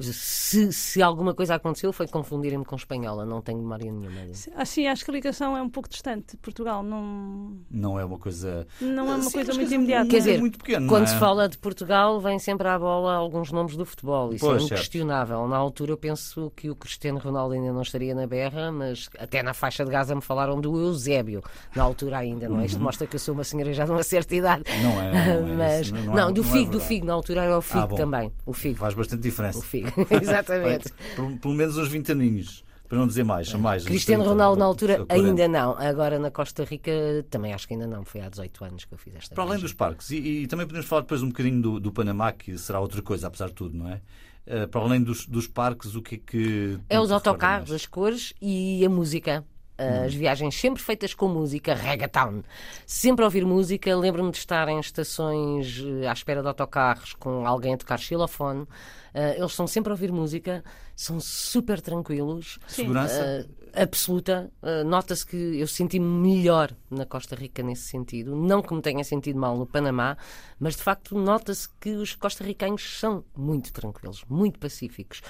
se, 0.00 0.72
se 0.72 1.02
alguma 1.02 1.34
coisa 1.34 1.54
aconteceu 1.54 1.92
foi 1.92 2.06
confundirem-me 2.08 2.64
com 2.64 2.76
espanhola, 2.76 3.24
não 3.24 3.40
tenho 3.40 3.58
memória 3.58 3.90
nenhuma. 3.90 4.20
Assim, 4.56 4.86
acho 4.86 5.04
que 5.04 5.10
a 5.10 5.14
ligação 5.14 5.56
é 5.56 5.62
um 5.62 5.68
pouco 5.68 5.88
distante. 5.88 6.36
Portugal 6.38 6.82
não, 6.82 7.56
Não 7.70 7.98
é 7.98 8.04
uma 8.04 8.18
coisa. 8.18 8.66
não 8.80 9.08
é 9.10 9.14
uma 9.16 9.22
Sim, 9.22 9.32
coisa 9.32 9.54
muito 9.54 9.72
imediata. 9.74 10.08
Quer 10.08 10.16
é 10.16 10.18
dizer, 10.18 10.40
muito 10.40 10.58
pequeno, 10.58 10.88
Quando 10.88 11.04
é? 11.04 11.06
se 11.06 11.18
fala 11.18 11.48
de 11.48 11.58
Portugal, 11.58 12.20
vem 12.20 12.38
sempre 12.38 12.66
à 12.68 12.78
bola 12.78 13.14
alguns 13.14 13.52
nomes 13.52 13.76
do 13.76 13.84
futebol. 13.86 14.32
Isso 14.32 14.44
Pois, 14.44 14.56
é 14.56 14.66
certo. 14.66 14.72
inquestionável. 14.80 15.46
Na 15.48 15.56
altura 15.56 15.92
eu 15.92 15.96
penso 15.96 16.52
que 16.56 16.70
o 16.70 16.76
Cristiano 16.76 17.18
Ronaldo 17.18 17.54
ainda 17.54 17.72
não 17.72 17.82
estaria 17.82 18.14
na 18.14 18.26
berra, 18.26 18.72
mas 18.72 19.08
até 19.18 19.42
na 19.42 19.54
faixa 19.54 19.84
de 19.84 19.90
Gaza 19.90 20.14
me 20.14 20.22
falaram 20.22 20.60
do 20.60 20.78
Eusébio, 20.78 21.42
na 21.74 21.82
altura 21.82 22.18
ainda, 22.18 22.48
não 22.48 22.60
é? 22.60 22.66
Isto 22.66 22.80
mostra 22.80 23.06
que 23.06 23.16
eu 23.16 23.20
sou 23.20 23.34
uma 23.34 23.44
senhora 23.44 23.72
já 23.72 23.84
de 23.84 23.90
uma 23.90 24.02
certa 24.02 24.34
idade. 24.34 24.64
Não 24.82 25.00
é, 25.02 25.40
não 25.40 25.48
é 25.48 25.54
mas, 25.56 25.80
isso, 25.86 25.94
não, 25.94 26.02
não 26.14 26.28
é- 26.28 26.32
do 26.32 26.42
não 26.42 26.48
é 26.48 26.52
Figo, 26.52 26.70
do. 26.72 26.80
Figo, 26.80 27.06
na 27.06 27.12
altura 27.14 27.42
era 27.44 27.58
o 27.58 27.62
Figo 27.62 27.78
Ah, 27.94 27.96
também. 27.96 28.32
O 28.44 28.52
Figo. 28.52 28.78
Faz 28.78 28.94
bastante 28.94 29.22
diferença. 29.22 29.43
O 29.50 29.62
Figo, 29.62 29.90
exatamente. 30.10 30.92
Pelo, 31.16 31.36
pelo 31.38 31.54
menos 31.54 31.76
uns 31.76 31.88
20 31.88 32.12
aninhos, 32.12 32.64
para 32.88 32.98
não 32.98 33.06
dizer 33.06 33.24
mais, 33.24 33.52
mais. 33.54 33.84
Cristiano 33.84 34.22
30, 34.22 34.32
Ronaldo 34.32 34.58
na 34.58 34.64
altura 34.64 35.04
40. 35.06 35.14
ainda 35.14 35.48
não. 35.48 35.76
Agora 35.78 36.18
na 36.18 36.30
Costa 36.30 36.64
Rica 36.64 36.90
também 37.30 37.52
acho 37.52 37.66
que 37.66 37.74
ainda 37.74 37.86
não. 37.86 38.04
Foi 38.04 38.20
há 38.20 38.28
18 38.28 38.64
anos 38.64 38.84
que 38.84 38.94
eu 38.94 38.98
fiz 38.98 39.14
esta 39.16 39.34
Para 39.34 39.44
além 39.44 39.58
dos 39.58 39.72
parques, 39.72 40.10
e, 40.10 40.16
e 40.16 40.46
também 40.46 40.66
podemos 40.66 40.86
falar 40.86 41.02
depois 41.02 41.22
um 41.22 41.28
bocadinho 41.28 41.60
do, 41.60 41.80
do 41.80 41.92
Panamá, 41.92 42.32
que 42.32 42.56
será 42.58 42.80
outra 42.80 43.02
coisa, 43.02 43.26
apesar 43.26 43.48
de 43.48 43.54
tudo, 43.54 43.76
não 43.76 43.88
é? 43.88 44.00
Eh, 44.46 44.66
para 44.66 44.80
além 44.82 45.02
dos, 45.02 45.26
dos 45.26 45.46
parques, 45.46 45.94
o 45.94 46.02
que 46.02 46.16
é 46.16 46.18
que. 46.18 46.78
É 46.88 47.00
os 47.00 47.10
autocarros, 47.10 47.72
as 47.72 47.86
cores 47.86 48.34
e 48.40 48.84
a 48.84 48.88
música. 48.88 49.44
As 49.76 50.14
viagens 50.14 50.54
sempre 50.54 50.82
feitas 50.82 51.14
com 51.14 51.26
música, 51.28 51.74
reggaeton. 51.74 52.42
Sempre 52.86 53.24
a 53.24 53.26
ouvir 53.26 53.44
música. 53.44 53.96
Lembro-me 53.96 54.30
de 54.30 54.38
estar 54.38 54.68
em 54.68 54.78
estações 54.78 55.82
eh, 55.84 56.06
à 56.06 56.12
espera 56.12 56.42
de 56.42 56.48
autocarros 56.48 57.12
com 57.14 57.46
alguém 57.46 57.74
a 57.74 57.76
tocar 57.76 57.98
xilofone. 57.98 58.66
Eh, 59.12 59.36
eles 59.38 59.52
estão 59.52 59.66
sempre 59.66 59.90
a 59.90 59.94
ouvir 59.94 60.12
música, 60.12 60.62
são 60.94 61.18
super 61.20 61.80
tranquilos. 61.80 62.58
Segurança? 62.68 63.46
Eh, 63.74 63.82
absoluta. 63.82 64.50
Eh, 64.62 64.84
Nota-se 64.84 65.26
que 65.26 65.36
eu 65.36 65.66
senti-me 65.66 66.06
melhor 66.06 66.72
na 66.90 67.04
Costa 67.04 67.34
Rica 67.34 67.62
nesse 67.62 67.82
sentido. 67.82 68.36
Não 68.36 68.62
que 68.62 68.74
me 68.74 68.80
tenha 68.82 69.02
sentido 69.02 69.38
mal 69.38 69.56
no 69.56 69.66
Panamá, 69.66 70.16
mas 70.58 70.76
de 70.76 70.82
facto 70.82 71.16
nota-se 71.18 71.68
que 71.80 71.90
os 71.90 72.14
costarricanos 72.14 72.98
são 73.00 73.24
muito 73.36 73.72
tranquilos, 73.72 74.24
muito 74.28 74.58
pacíficos. 74.58 75.20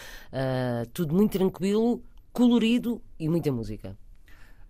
Tudo 0.93 1.15
muito 1.15 1.33
tranquilo, 1.33 2.03
colorido 2.33 3.01
e 3.19 3.29
muita 3.29 3.51
música. 3.53 3.97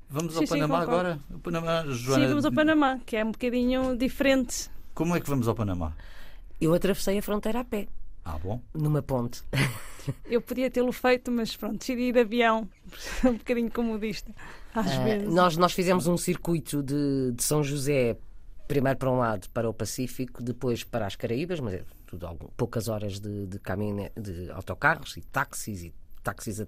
Vamos 0.08 0.34
Sim, 0.34 0.40
ao 0.40 0.46
sim, 0.46 0.54
Panamá 0.54 0.80
concordo. 0.80 0.92
agora? 1.00 1.20
O 1.30 1.38
Panamá, 1.38 1.84
Joana, 1.88 2.23
Sim, 2.25 2.28
vamos 2.28 2.44
ao 2.44 2.52
Panamá, 2.52 2.99
que 3.04 3.16
é 3.16 3.25
um 3.25 3.32
bocadinho 3.32 3.96
diferente. 3.96 4.70
Como 4.94 5.16
é 5.16 5.20
que 5.20 5.28
vamos 5.28 5.49
ao 5.49 5.54
Panamá? 5.54 5.92
Eu 6.61 6.73
atravessei 6.75 7.18
a 7.18 7.23
fronteira 7.23 7.61
a 7.61 7.64
pé, 7.64 7.88
Ah, 8.25 8.38
bom. 8.38 8.61
numa 8.73 9.02
ponte. 9.02 9.42
Eu 10.26 10.40
podia 10.42 10.70
tê-lo 10.70 10.92
feito, 10.92 11.30
mas 11.32 11.56
pronto, 11.56 11.78
decidi 11.78 12.02
ir 12.08 12.12
de 12.12 12.20
avião, 12.20 12.68
um 13.25 13.32
bocadinho 13.38 13.70
comodista, 13.73 14.32
às 14.75 14.92
Ah, 14.92 15.02
vezes. 15.04 15.32
nós, 15.32 15.56
nós 15.56 15.73
fizemos 15.73 16.06
um 16.06 16.16
circuito 16.18 16.82
de, 16.82 17.32
de 17.32 17.42
São 17.42 17.64
José, 17.64 18.16
primeiro 18.68 18.99
para 18.99 19.11
um 19.11 19.16
lado, 19.18 19.49
para 19.50 19.68
o 19.68 19.73
Pacífico, 19.75 20.42
depois 20.42 20.84
para 20.84 21.06
as 21.06 21.16
Caraíbas, 21.16 21.58
mas 21.58 21.75
é 21.75 21.84
tudo 22.06 22.26
algum, 22.26 22.46
poucas 22.56 22.87
horas 22.88 23.18
de, 23.18 23.46
de 23.46 23.58
caminho, 23.58 24.11
de 24.14 24.50
autocarros 24.50 25.16
e 25.16 25.23
táxis 25.23 25.82
e 25.84 25.94
táxis 26.25 26.61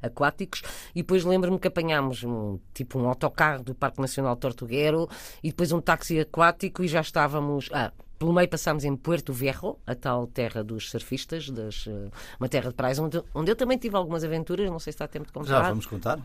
aquáticos 0.00 0.62
e 0.94 1.02
depois 1.02 1.24
lembro-me 1.24 1.58
que 1.58 1.68
apanhámos 1.68 2.22
um, 2.24 2.58
tipo 2.72 2.98
um 2.98 3.08
autocarro 3.08 3.62
do 3.62 3.74
Parque 3.74 4.00
Nacional 4.00 4.36
Tortuguero 4.36 5.08
e 5.42 5.50
depois 5.50 5.72
um 5.72 5.80
táxi 5.80 6.20
aquático 6.20 6.82
e 6.82 6.88
já 6.88 7.00
estávamos 7.00 7.68
ah, 7.72 7.92
pelo 8.18 8.32
meio 8.32 8.48
passámos 8.48 8.84
em 8.84 8.94
Puerto 8.94 9.32
Viejo, 9.32 9.76
a 9.84 9.96
tal 9.96 10.28
terra 10.28 10.62
dos 10.62 10.88
surfistas, 10.88 11.50
das, 11.50 11.86
eh, 11.88 12.08
uma 12.38 12.48
terra 12.48 12.68
de 12.68 12.74
praias, 12.76 13.00
onde, 13.00 13.20
onde 13.34 13.50
eu 13.50 13.56
também 13.56 13.76
tive 13.76 13.96
algumas 13.96 14.22
aventuras, 14.22 14.70
não 14.70 14.78
sei 14.78 14.92
se 14.92 14.94
está 14.94 15.06
a 15.06 15.08
tempo 15.08 15.26
de 15.26 15.32
contar. 15.32 15.48
Já 15.48 15.68
vamos 15.68 15.86
contar? 15.86 16.20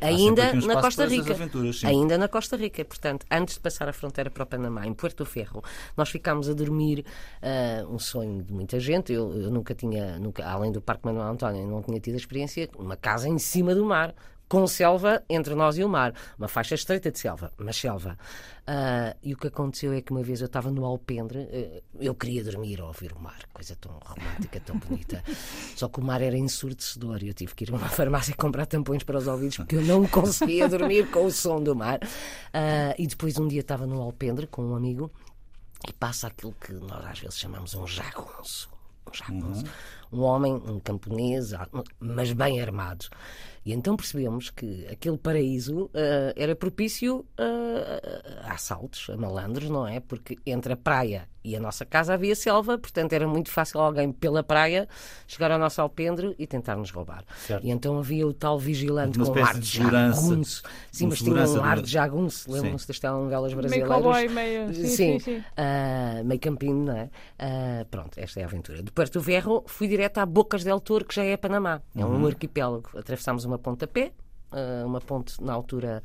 Ainda 0.00 0.52
um 0.52 0.66
na 0.66 0.80
Costa 0.80 1.06
Rica. 1.06 1.32
aventuras. 1.32 1.84
Ainda 1.84 2.16
na 2.16 2.28
Costa 2.28 2.56
Rica. 2.56 2.84
Portanto, 2.84 3.26
antes 3.30 3.54
de 3.54 3.60
passar 3.60 3.88
a 3.88 3.92
fronteira 3.92 4.30
para 4.30 4.42
o 4.44 4.46
Panamá, 4.46 4.86
em 4.86 4.94
Puerto 4.94 5.24
Ferro, 5.24 5.62
nós 5.96 6.08
ficámos 6.08 6.48
a 6.48 6.54
dormir 6.54 7.04
ah, 7.42 7.84
um 7.88 7.98
sonho 7.98 8.42
de 8.42 8.52
muita 8.52 8.78
gente. 8.78 9.12
Eu, 9.12 9.32
eu 9.34 9.50
nunca 9.50 9.74
tinha, 9.74 10.18
nunca, 10.18 10.46
além 10.46 10.70
do 10.70 10.80
Parque 10.80 11.04
Manuel 11.04 11.28
António, 11.28 11.66
não 11.66 11.82
tinha 11.82 11.98
tido 11.98 12.14
a 12.14 12.18
experiência, 12.18 12.68
uma 12.78 12.96
casa 12.96 13.28
em 13.28 13.38
cima 13.38 13.74
do 13.74 13.84
mar. 13.84 14.14
Com 14.48 14.66
selva 14.66 15.22
entre 15.28 15.54
nós 15.54 15.76
e 15.76 15.84
o 15.84 15.88
mar. 15.88 16.14
Uma 16.38 16.48
faixa 16.48 16.74
estreita 16.74 17.10
de 17.10 17.18
selva, 17.18 17.52
mas 17.58 17.76
selva. 17.76 18.16
Ah, 18.70 19.16
e 19.22 19.32
o 19.32 19.36
que 19.36 19.46
aconteceu 19.46 19.94
é 19.94 20.02
que 20.02 20.10
uma 20.10 20.22
vez 20.22 20.42
eu 20.42 20.46
estava 20.46 20.70
no 20.70 20.84
alpendre, 20.84 21.48
eh, 21.50 21.82
eu 21.98 22.14
queria 22.14 22.44
dormir 22.44 22.80
a 22.82 22.86
ouvir 22.86 23.12
o 23.12 23.18
mar, 23.18 23.38
coisa 23.50 23.74
tão 23.76 23.98
romântica, 24.04 24.60
tão 24.60 24.76
bonita. 24.76 25.24
Só 25.74 25.88
que 25.88 25.98
o 26.00 26.02
mar 26.02 26.20
era 26.20 26.36
ensurdecedor 26.36 27.22
e 27.22 27.28
eu 27.28 27.34
tive 27.34 27.54
que 27.54 27.64
ir 27.64 27.72
a 27.72 27.76
uma 27.76 27.88
farmácia 27.88 28.34
comprar 28.36 28.66
tampões 28.66 29.02
para 29.02 29.16
os 29.16 29.26
ouvidos 29.26 29.56
porque 29.56 29.76
eu 29.76 29.82
não 29.82 30.06
conseguia 30.06 30.68
dormir 30.68 31.10
com 31.10 31.24
o 31.24 31.30
som 31.30 31.62
do 31.62 31.74
mar. 31.74 31.98
Ah, 32.52 32.94
e 32.98 33.06
depois 33.06 33.38
um 33.38 33.48
dia 33.48 33.60
estava 33.60 33.86
no 33.86 34.02
alpendre 34.02 34.46
com 34.46 34.62
um 34.62 34.76
amigo 34.76 35.10
e 35.88 35.92
passa 35.94 36.26
aquilo 36.26 36.54
que 36.60 36.72
nós 36.74 37.06
às 37.06 37.20
vezes 37.20 37.38
chamamos 37.38 37.74
um 37.74 37.86
jagunço. 37.86 38.68
Um 39.08 39.14
jagunço. 39.14 39.64
Um 40.12 40.20
homem, 40.20 40.52
um 40.52 40.78
camponês, 40.78 41.54
ah, 41.54 41.66
mas 41.98 42.32
bem 42.32 42.60
armado. 42.60 43.06
E 43.64 43.72
então 43.72 43.96
percebemos 43.96 44.50
que 44.50 44.86
aquele 44.90 45.18
paraíso 45.18 45.90
ah, 45.94 46.32
era 46.36 46.54
propício 46.54 47.24
ah, 47.36 48.48
a 48.48 48.52
assaltos, 48.54 49.08
a 49.10 49.16
malandros, 49.16 49.70
não 49.70 49.86
é? 49.86 50.00
Porque 50.00 50.38
entre 50.46 50.72
a 50.72 50.76
praia 50.76 51.28
e 51.44 51.56
a 51.56 51.60
nossa 51.60 51.84
casa 51.84 52.14
havia 52.14 52.34
selva, 52.34 52.76
portanto 52.76 53.12
era 53.12 53.26
muito 53.26 53.50
fácil 53.50 53.80
alguém 53.80 54.12
pela 54.12 54.42
praia 54.42 54.88
chegar 55.26 55.50
ao 55.50 55.58
nosso 55.58 55.80
alpendre 55.80 56.34
e 56.38 56.46
tentar 56.46 56.76
nos 56.76 56.90
roubar. 56.90 57.24
Certo. 57.46 57.64
E 57.64 57.70
então 57.70 57.98
havia 57.98 58.26
o 58.26 58.34
tal 58.34 58.58
vigilante 58.58 59.16
Uma 59.18 59.26
com 59.26 59.38
um 59.38 59.44
ar 59.44 59.58
de 59.58 59.66
jagunço. 59.66 60.62
Sim, 60.92 61.06
mas 61.06 61.18
tinha 61.18 61.48
um 61.48 61.64
ar 61.64 61.80
de 61.80 61.90
jagunço. 61.90 62.50
Lembram-se 62.50 62.86
das 62.86 62.98
telenovelas 62.98 63.54
meio 63.54 63.62
brasileiras? 63.62 63.88
cowboy, 63.88 64.28
meio. 64.28 64.74
Sim, 64.74 64.86
sim, 64.88 65.18
sim. 65.18 65.44
Ah, 65.56 66.22
meio 66.24 66.40
campino, 66.40 66.84
não 66.84 66.96
é? 66.96 67.10
Ah, 67.38 67.86
pronto, 67.90 68.18
esta 68.18 68.40
é 68.40 68.42
a 68.42 68.46
aventura. 68.46 68.82
De 68.82 68.90
Puerto 68.90 69.20
Verro, 69.20 69.64
fui 69.66 69.88
direto 69.88 70.18
a 70.18 70.26
Bocas 70.26 70.64
del 70.64 70.80
Toro, 70.80 71.04
que 71.04 71.14
já 71.14 71.24
é 71.24 71.36
Panamá. 71.36 71.80
É 71.96 72.04
um 72.04 72.26
arquipélago. 72.26 72.90
Atravessámos 72.96 73.44
uma 73.44 73.57
a 73.84 73.86
pé, 73.86 74.12
ah, 74.52 74.84
uma 74.86 75.00
ponte 75.00 75.42
na 75.42 75.52
altura. 75.52 76.02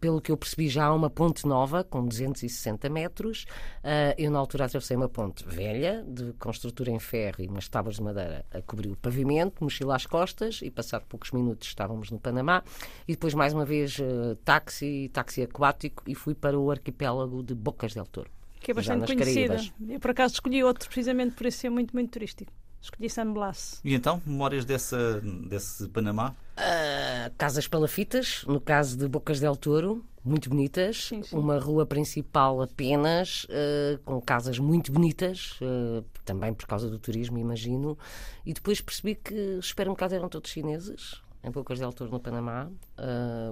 Pelo 0.00 0.20
que 0.20 0.32
eu 0.32 0.36
percebi, 0.36 0.68
já 0.68 0.86
há 0.86 0.92
uma 0.92 1.08
ponte 1.08 1.46
nova 1.46 1.84
com 1.84 2.04
260 2.04 2.88
metros. 2.88 3.46
Ah, 3.84 4.14
eu, 4.18 4.32
na 4.32 4.38
altura, 4.38 4.64
atravessei 4.64 4.96
uma 4.96 5.08
ponte 5.08 5.46
velha, 5.46 6.04
de 6.06 6.32
construtora 6.34 6.90
em 6.90 6.98
ferro 6.98 7.36
e 7.38 7.46
umas 7.46 7.68
tábuas 7.68 7.96
de 7.96 8.02
madeira 8.02 8.44
a 8.50 8.60
cobrir 8.62 8.90
o 8.90 8.96
pavimento, 8.96 9.62
mochila 9.62 9.94
às 9.94 10.04
costas 10.04 10.60
e, 10.60 10.70
passado 10.70 11.04
poucos 11.08 11.30
minutos, 11.30 11.68
estávamos 11.68 12.10
no 12.10 12.18
Panamá. 12.18 12.64
E 13.06 13.12
depois, 13.12 13.32
mais 13.32 13.54
uma 13.54 13.64
vez, 13.64 13.98
ah, 14.00 14.36
táxi, 14.44 15.08
táxi 15.12 15.42
aquático 15.42 16.02
e 16.06 16.14
fui 16.16 16.34
para 16.34 16.58
o 16.58 16.70
arquipélago 16.70 17.42
de 17.42 17.54
Bocas 17.54 17.94
del 17.94 18.06
Toro. 18.06 18.30
que 18.60 18.70
é 18.70 18.74
bastante 18.74 19.06
conhecida. 19.06 19.54
Caraíbas. 19.54 19.72
Eu, 19.88 20.00
por 20.00 20.10
acaso, 20.10 20.34
escolhi 20.34 20.62
outro 20.64 20.88
precisamente 20.88 21.34
por 21.34 21.46
esse 21.46 21.58
ser 21.58 21.70
muito, 21.70 21.92
muito 21.94 22.10
turístico. 22.10 22.52
Escolhi 22.82 23.08
San 23.08 23.32
Blas. 23.32 23.80
E 23.84 23.94
então, 23.94 24.20
memórias 24.26 24.64
dessa, 24.64 25.20
desse 25.20 25.88
Panamá? 25.88 26.34
Ah, 26.56 27.30
casas 27.38 27.68
palafitas, 27.68 28.44
no 28.44 28.60
caso 28.60 28.98
de 28.98 29.06
Bocas 29.06 29.38
del 29.38 29.54
Toro, 29.54 30.04
muito 30.24 30.50
bonitas. 30.50 31.04
Sim, 31.04 31.22
sim. 31.22 31.36
Uma 31.36 31.60
rua 31.60 31.86
principal 31.86 32.60
apenas, 32.60 33.46
ah, 33.50 34.00
com 34.04 34.20
casas 34.20 34.58
muito 34.58 34.90
bonitas, 34.90 35.60
ah, 35.62 36.02
também 36.24 36.52
por 36.52 36.66
causa 36.66 36.90
do 36.90 36.98
turismo, 36.98 37.38
imagino. 37.38 37.96
E 38.44 38.52
depois 38.52 38.80
percebi 38.80 39.14
que 39.14 39.34
os 39.58 39.68
supermercados 39.68 40.16
eram 40.16 40.28
todos 40.28 40.50
chineses. 40.50 41.22
Em 41.44 41.50
Bocas 41.50 41.78
del 41.78 41.92
Toro, 41.92 42.10
no 42.10 42.20
Panamá, 42.20 42.68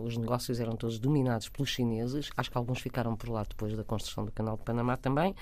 os 0.04 0.16
negócios 0.16 0.60
eram 0.60 0.76
todos 0.76 1.00
dominados 1.00 1.48
pelos 1.48 1.70
chineses. 1.70 2.30
Acho 2.36 2.48
que 2.48 2.56
alguns 2.56 2.80
ficaram 2.80 3.16
por 3.16 3.28
lá 3.28 3.42
depois 3.42 3.76
da 3.76 3.82
construção 3.82 4.24
do 4.24 4.30
Canal 4.30 4.56
de 4.56 4.62
Panamá 4.62 4.96
também. 4.96 5.34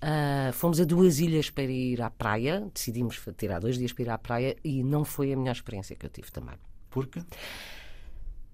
Ah, 0.00 0.50
fomos 0.52 0.80
a 0.80 0.84
duas 0.84 1.18
ilhas 1.18 1.50
para 1.50 1.64
ir 1.64 2.00
à 2.02 2.10
praia, 2.10 2.68
decidimos 2.72 3.20
tirar 3.36 3.58
dois 3.60 3.76
dias 3.78 3.92
para 3.92 4.02
ir 4.04 4.10
à 4.10 4.18
praia 4.18 4.56
e 4.64 4.82
não 4.84 5.04
foi 5.04 5.32
a 5.32 5.36
melhor 5.36 5.52
experiência 5.52 5.96
que 5.96 6.06
eu 6.06 6.10
tive 6.10 6.30
também. 6.30 6.56
Porque? 6.90 7.20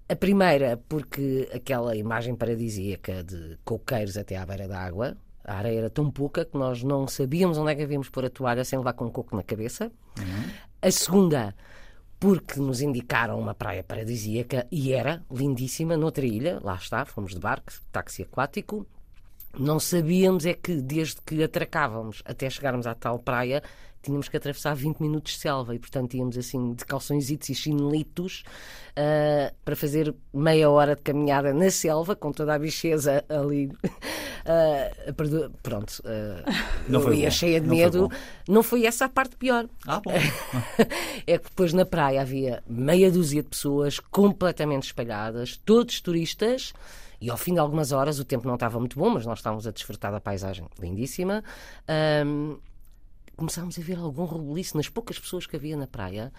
A 0.07 0.15
primeira, 0.15 0.77
porque 0.89 1.49
aquela 1.53 1.95
imagem 1.95 2.35
paradisíaca 2.35 3.23
de 3.23 3.57
coqueiros 3.63 4.17
até 4.17 4.35
à 4.37 4.45
beira 4.45 4.67
da 4.67 4.79
água, 4.79 5.17
A 5.47 5.57
areia 5.57 5.77
era 5.79 5.89
tão 5.91 6.09
pouca 6.09 6.43
que 6.43 6.57
nós 6.57 6.81
não 6.81 7.07
sabíamos 7.07 7.57
onde 7.57 7.71
é 7.71 7.75
que 7.75 7.83
havíamos 7.83 8.09
pôr 8.09 8.25
a 8.25 8.29
toalha 8.29 8.63
sem 8.65 8.79
levar 8.79 8.93
com 8.93 9.05
um 9.05 9.11
coco 9.11 9.35
na 9.35 9.43
cabeça. 9.43 9.91
A 10.81 10.91
segunda, 10.91 11.55
porque 12.19 12.59
nos 12.59 12.81
indicaram 12.81 13.39
uma 13.39 13.53
praia 13.53 13.83
paradisíaca 13.83 14.65
e 14.71 14.91
era 14.91 15.23
lindíssima, 15.31 15.95
noutra 15.95 16.25
ilha, 16.25 16.59
lá 16.63 16.75
está, 16.75 17.05
fomos 17.05 17.33
de 17.33 17.39
barco, 17.39 17.71
táxi 17.91 18.23
aquático. 18.23 18.87
Não 19.57 19.79
sabíamos 19.79 20.45
é 20.45 20.53
que 20.53 20.75
desde 20.75 21.21
que 21.25 21.41
atracávamos 21.43 22.21
até 22.25 22.49
chegarmos 22.49 22.85
à 22.85 22.93
tal 22.93 23.19
praia 23.19 23.63
tínhamos 24.05 24.29
que 24.29 24.37
atravessar 24.37 24.75
20 24.75 24.99
minutos 24.99 25.33
de 25.33 25.39
selva 25.39 25.73
e, 25.73 25.79
portanto, 25.79 26.13
íamos 26.13 26.37
assim 26.37 26.73
de 26.73 26.85
calçõezitos 26.85 27.49
e 27.49 27.55
chinelitos 27.55 28.43
uh, 28.91 29.53
para 29.65 29.75
fazer 29.75 30.13
meia 30.31 30.69
hora 30.69 30.95
de 30.95 31.01
caminhada 31.01 31.51
na 31.53 31.71
selva, 31.71 32.15
com 32.15 32.31
toda 32.31 32.53
a 32.53 32.59
bicheza 32.59 33.25
ali. 33.27 33.71
Uh, 34.45 35.51
pronto, 35.63 35.89
uh, 36.01 36.51
não 36.87 37.01
foi 37.01 37.13
eu 37.15 37.19
ia 37.21 37.29
bom. 37.29 37.31
cheia 37.31 37.59
de 37.59 37.65
Não 37.65 37.75
foi 37.75 37.83
medo. 37.83 38.09
bom. 38.09 38.15
Não 38.47 38.61
foi 38.61 38.85
essa 38.85 39.05
a 39.05 39.09
parte 39.09 39.35
pior. 39.37 39.67
Ah, 39.87 39.99
bom. 39.99 40.11
é 41.25 41.37
que 41.39 41.49
depois 41.49 41.73
na 41.73 41.83
praia 41.83 42.21
havia 42.21 42.61
meia 42.67 43.09
dúzia 43.09 43.41
de 43.41 43.49
pessoas 43.49 43.99
completamente 43.99 44.83
espalhadas, 44.83 45.59
todos 45.65 45.99
turistas. 45.99 46.73
E 47.19 47.29
ao 47.29 47.37
fim 47.37 47.53
de 47.53 47.59
algumas 47.59 47.91
horas, 47.91 48.19
o 48.19 48.25
tempo 48.25 48.47
não 48.47 48.55
estava 48.55 48.79
muito 48.79 48.97
bom, 48.97 49.09
mas 49.09 49.25
nós 49.25 49.39
estávamos 49.39 49.65
a 49.67 49.71
desfrutar 49.71 50.11
da 50.11 50.19
paisagem 50.19 50.65
lindíssima. 50.79 51.43
Ahm, 51.87 52.57
começámos 53.35 53.77
a 53.77 53.81
ver 53.81 53.97
algum 53.97 54.25
rebuliço 54.25 54.77
nas 54.77 54.89
poucas 54.89 55.19
pessoas 55.19 55.45
que 55.45 55.55
havia 55.55 55.75
na 55.75 55.87
praia. 55.87 56.31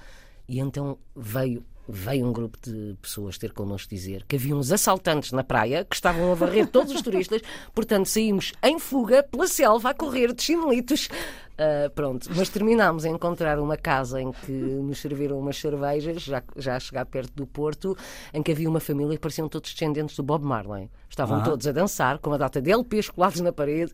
E 0.49 0.61
então 0.61 0.97
veio, 1.15 1.65
veio 1.89 2.27
um 2.27 2.33
grupo 2.33 2.57
de 2.63 2.97
pessoas 3.03 3.37
ter 3.37 3.53
connosco 3.53 3.91
dizer 3.91 4.25
que 4.29 4.37
havia 4.37 4.55
uns 4.55 4.71
assaltantes 4.71 5.33
na 5.33 5.43
praia 5.43 5.85
que 5.85 5.95
estavam 5.95 6.31
a 6.31 6.35
varrer 6.35 6.69
todos 6.69 6.95
os 6.95 7.03
turistas. 7.03 7.43
Portanto, 7.75 8.07
saímos 8.07 8.53
em 8.63 8.79
fuga 8.79 9.23
pela 9.23 9.49
selva 9.49 9.91
a 9.91 9.95
correr 9.95 10.33
de 10.33 10.43
chinelitos. 10.43 11.09
Ah, 11.59 11.91
pronto, 11.95 12.29
mas 12.37 12.49
terminámos 12.51 13.05
a 13.05 13.09
encontrar 13.09 13.59
uma 13.59 13.77
casa 13.79 14.21
em 14.21 14.31
que 14.31 14.53
nos 14.53 14.99
serviram 15.01 15.39
umas 15.39 15.57
cervejas, 15.59 16.21
já, 16.23 16.43
já 16.57 16.77
a 16.77 16.81
chegar 16.81 17.07
perto 17.07 17.33
do 17.35 17.47
Porto, 17.47 17.97
em 18.35 18.43
que 18.43 18.53
havia 18.53 18.69
uma 18.69 18.81
família 18.81 19.15
que 19.15 19.21
pareciam 19.21 19.49
todos 19.49 19.73
descendentes 19.73 20.15
do 20.17 20.23
Bob 20.23 20.45
Marley. 20.45 20.91
Estavam 21.09 21.39
Ah. 21.39 21.43
todos 21.45 21.67
a 21.67 21.73
dançar, 21.73 22.19
com 22.19 22.29
uma 22.31 22.37
data 22.39 22.61
de 22.61 22.71
LPs 22.71 23.09
colados 23.09 23.41
na 23.41 23.53
parede 23.53 23.91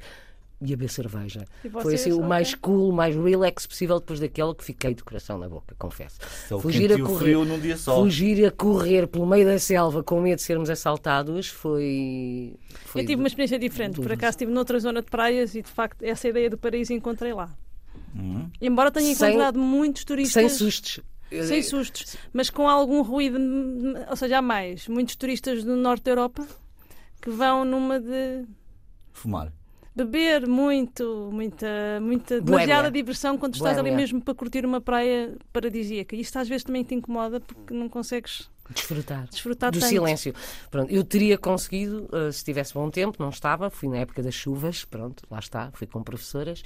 e 0.64 0.72
a 0.72 0.76
beber 0.76 0.88
cerveja. 0.88 1.44
E 1.64 1.68
Foi 1.68 1.94
assim 1.94 2.12
o 2.12 2.22
mais 2.22 2.54
cool, 2.54 2.90
o 2.90 2.92
mais 2.92 3.14
relax 3.16 3.66
possível 3.66 3.98
depois 3.98 4.20
daquele 4.20 4.54
que 4.54 4.64
fiquei 4.64 4.94
de 4.94 5.02
coração 5.02 5.38
na 5.38 5.48
boca, 5.48 5.74
confesso. 5.78 6.18
Só 6.48 6.58
Fugir 6.60 6.92
a 6.92 6.96
e 6.96 7.02
correr. 7.02 7.34
num 7.44 7.58
dia 7.58 7.76
só. 7.76 7.96
Fugir 7.96 8.46
a 8.46 8.50
correr 8.50 9.06
pelo 9.08 9.26
meio 9.26 9.44
da 9.44 9.58
selva 9.58 10.02
com 10.02 10.20
medo 10.20 10.36
de 10.36 10.42
sermos 10.42 10.70
assaltados 10.70 11.48
foi. 11.48 12.54
foi 12.86 13.02
Eu 13.02 13.06
tive 13.06 13.20
uma 13.22 13.26
experiência 13.28 13.58
diferente. 13.58 14.00
Por 14.00 14.12
acaso 14.12 14.30
estive 14.30 14.52
noutra 14.52 14.78
zona 14.78 15.02
de 15.02 15.10
praias 15.10 15.54
e 15.54 15.62
de 15.62 15.68
facto 15.70 16.02
essa 16.02 16.28
ideia 16.28 16.48
do 16.48 16.56
paraíso 16.58 16.92
encontrei 16.92 17.32
lá. 17.32 17.50
Hum. 18.14 18.48
Embora 18.60 18.90
tenha 18.90 19.14
Sem- 19.14 19.28
encontrado 19.30 19.58
muitos 19.58 20.04
turistas. 20.04 20.32
sem 20.34 20.48
sustos. 20.48 21.00
Sem 21.46 21.62
sustos, 21.62 22.14
mas 22.30 22.50
com 22.50 22.68
algum 22.68 23.00
ruído, 23.00 23.38
ou 24.10 24.16
seja, 24.16 24.36
há 24.38 24.42
mais. 24.42 24.86
Muitos 24.86 25.16
turistas 25.16 25.64
do 25.64 25.74
norte 25.76 26.02
da 26.04 26.10
Europa 26.10 26.46
que 27.22 27.30
vão 27.30 27.64
numa 27.64 27.98
de 27.98 28.44
Fumar. 29.14 29.50
Beber 29.94 30.46
muito, 30.46 31.28
muita, 31.32 32.00
muita 32.00 32.40
demasiada 32.40 32.90
diversão 32.90 33.36
quando 33.36 33.54
estás 33.54 33.76
ali 33.78 33.90
mesmo 33.90 34.20
para 34.20 34.34
curtir 34.34 34.64
uma 34.64 34.80
praia 34.80 35.36
paradisíaca. 35.52 36.16
Isto 36.16 36.38
às 36.38 36.48
vezes 36.48 36.64
também 36.64 36.82
te 36.82 36.94
incomoda 36.94 37.40
porque 37.40 37.74
não 37.74 37.88
consegues 37.88 38.50
Desfrutar. 38.72 39.26
desfrutar 39.30 39.70
do 39.70 39.78
tanto. 39.80 39.88
silêncio. 39.88 40.34
Pronto, 40.70 40.90
eu 40.92 41.04
teria 41.04 41.38
conseguido, 41.38 42.08
uh, 42.12 42.32
se 42.32 42.44
tivesse 42.44 42.74
bom 42.74 42.90
tempo, 42.90 43.16
não 43.22 43.30
estava, 43.30 43.70
fui 43.70 43.88
na 43.88 43.98
época 43.98 44.22
das 44.22 44.34
chuvas, 44.34 44.84
pronto, 44.84 45.22
lá 45.30 45.38
está, 45.38 45.70
fui 45.72 45.86
com 45.86 46.02
professoras 46.02 46.62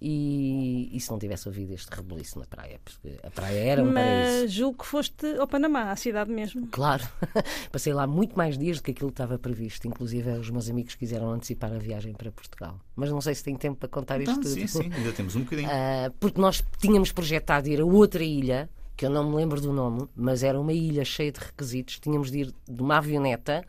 e, 0.00 0.88
e 0.92 1.00
se 1.00 1.10
não 1.10 1.18
tivesse 1.18 1.46
ouvido 1.46 1.72
este 1.74 1.88
rebuliço 1.94 2.38
na 2.38 2.46
praia, 2.46 2.80
porque 2.84 3.18
a 3.22 3.30
praia 3.30 3.58
era 3.58 3.82
um 3.82 3.92
paraíso. 3.92 4.42
Mas 4.42 4.52
julgo 4.52 4.78
que 4.78 4.86
foste 4.86 5.26
ao 5.38 5.46
Panamá, 5.46 5.90
à 5.90 5.96
cidade 5.96 6.30
mesmo. 6.30 6.66
Claro, 6.68 7.06
passei 7.70 7.92
lá 7.92 8.06
muito 8.06 8.36
mais 8.36 8.56
dias 8.56 8.78
do 8.78 8.82
que 8.82 8.92
aquilo 8.92 9.10
que 9.10 9.14
estava 9.14 9.38
previsto. 9.38 9.86
Inclusive, 9.86 10.30
os 10.32 10.48
meus 10.50 10.70
amigos 10.70 10.94
quiseram 10.94 11.30
antecipar 11.30 11.72
a 11.72 11.78
viagem 11.78 12.14
para 12.14 12.30
Portugal. 12.32 12.80
Mas 12.96 13.10
não 13.10 13.20
sei 13.20 13.34
se 13.34 13.44
tenho 13.44 13.58
tempo 13.58 13.76
para 13.78 13.88
contar 13.88 14.20
isto 14.20 14.30
Então, 14.32 14.42
tudo. 14.42 14.54
sim, 14.54 14.66
sim, 14.66 14.90
ainda 14.92 15.12
temos 15.12 15.36
um 15.36 15.40
bocadinho. 15.42 15.68
Ah, 15.80 16.10
porque 16.18 16.40
nós 16.40 16.64
tínhamos 16.78 17.12
projetado 17.12 17.68
ir 17.68 17.80
a 17.80 17.84
outra 17.84 18.22
ilha, 18.24 18.68
que 19.00 19.06
eu 19.06 19.10
não 19.10 19.30
me 19.30 19.34
lembro 19.34 19.58
do 19.62 19.72
nome, 19.72 20.06
mas 20.14 20.42
era 20.42 20.60
uma 20.60 20.74
ilha 20.74 21.06
cheia 21.06 21.32
de 21.32 21.40
requisitos. 21.40 21.98
Tínhamos 21.98 22.30
de 22.30 22.40
ir 22.40 22.54
de 22.68 22.82
uma 22.82 22.98
avioneta, 22.98 23.64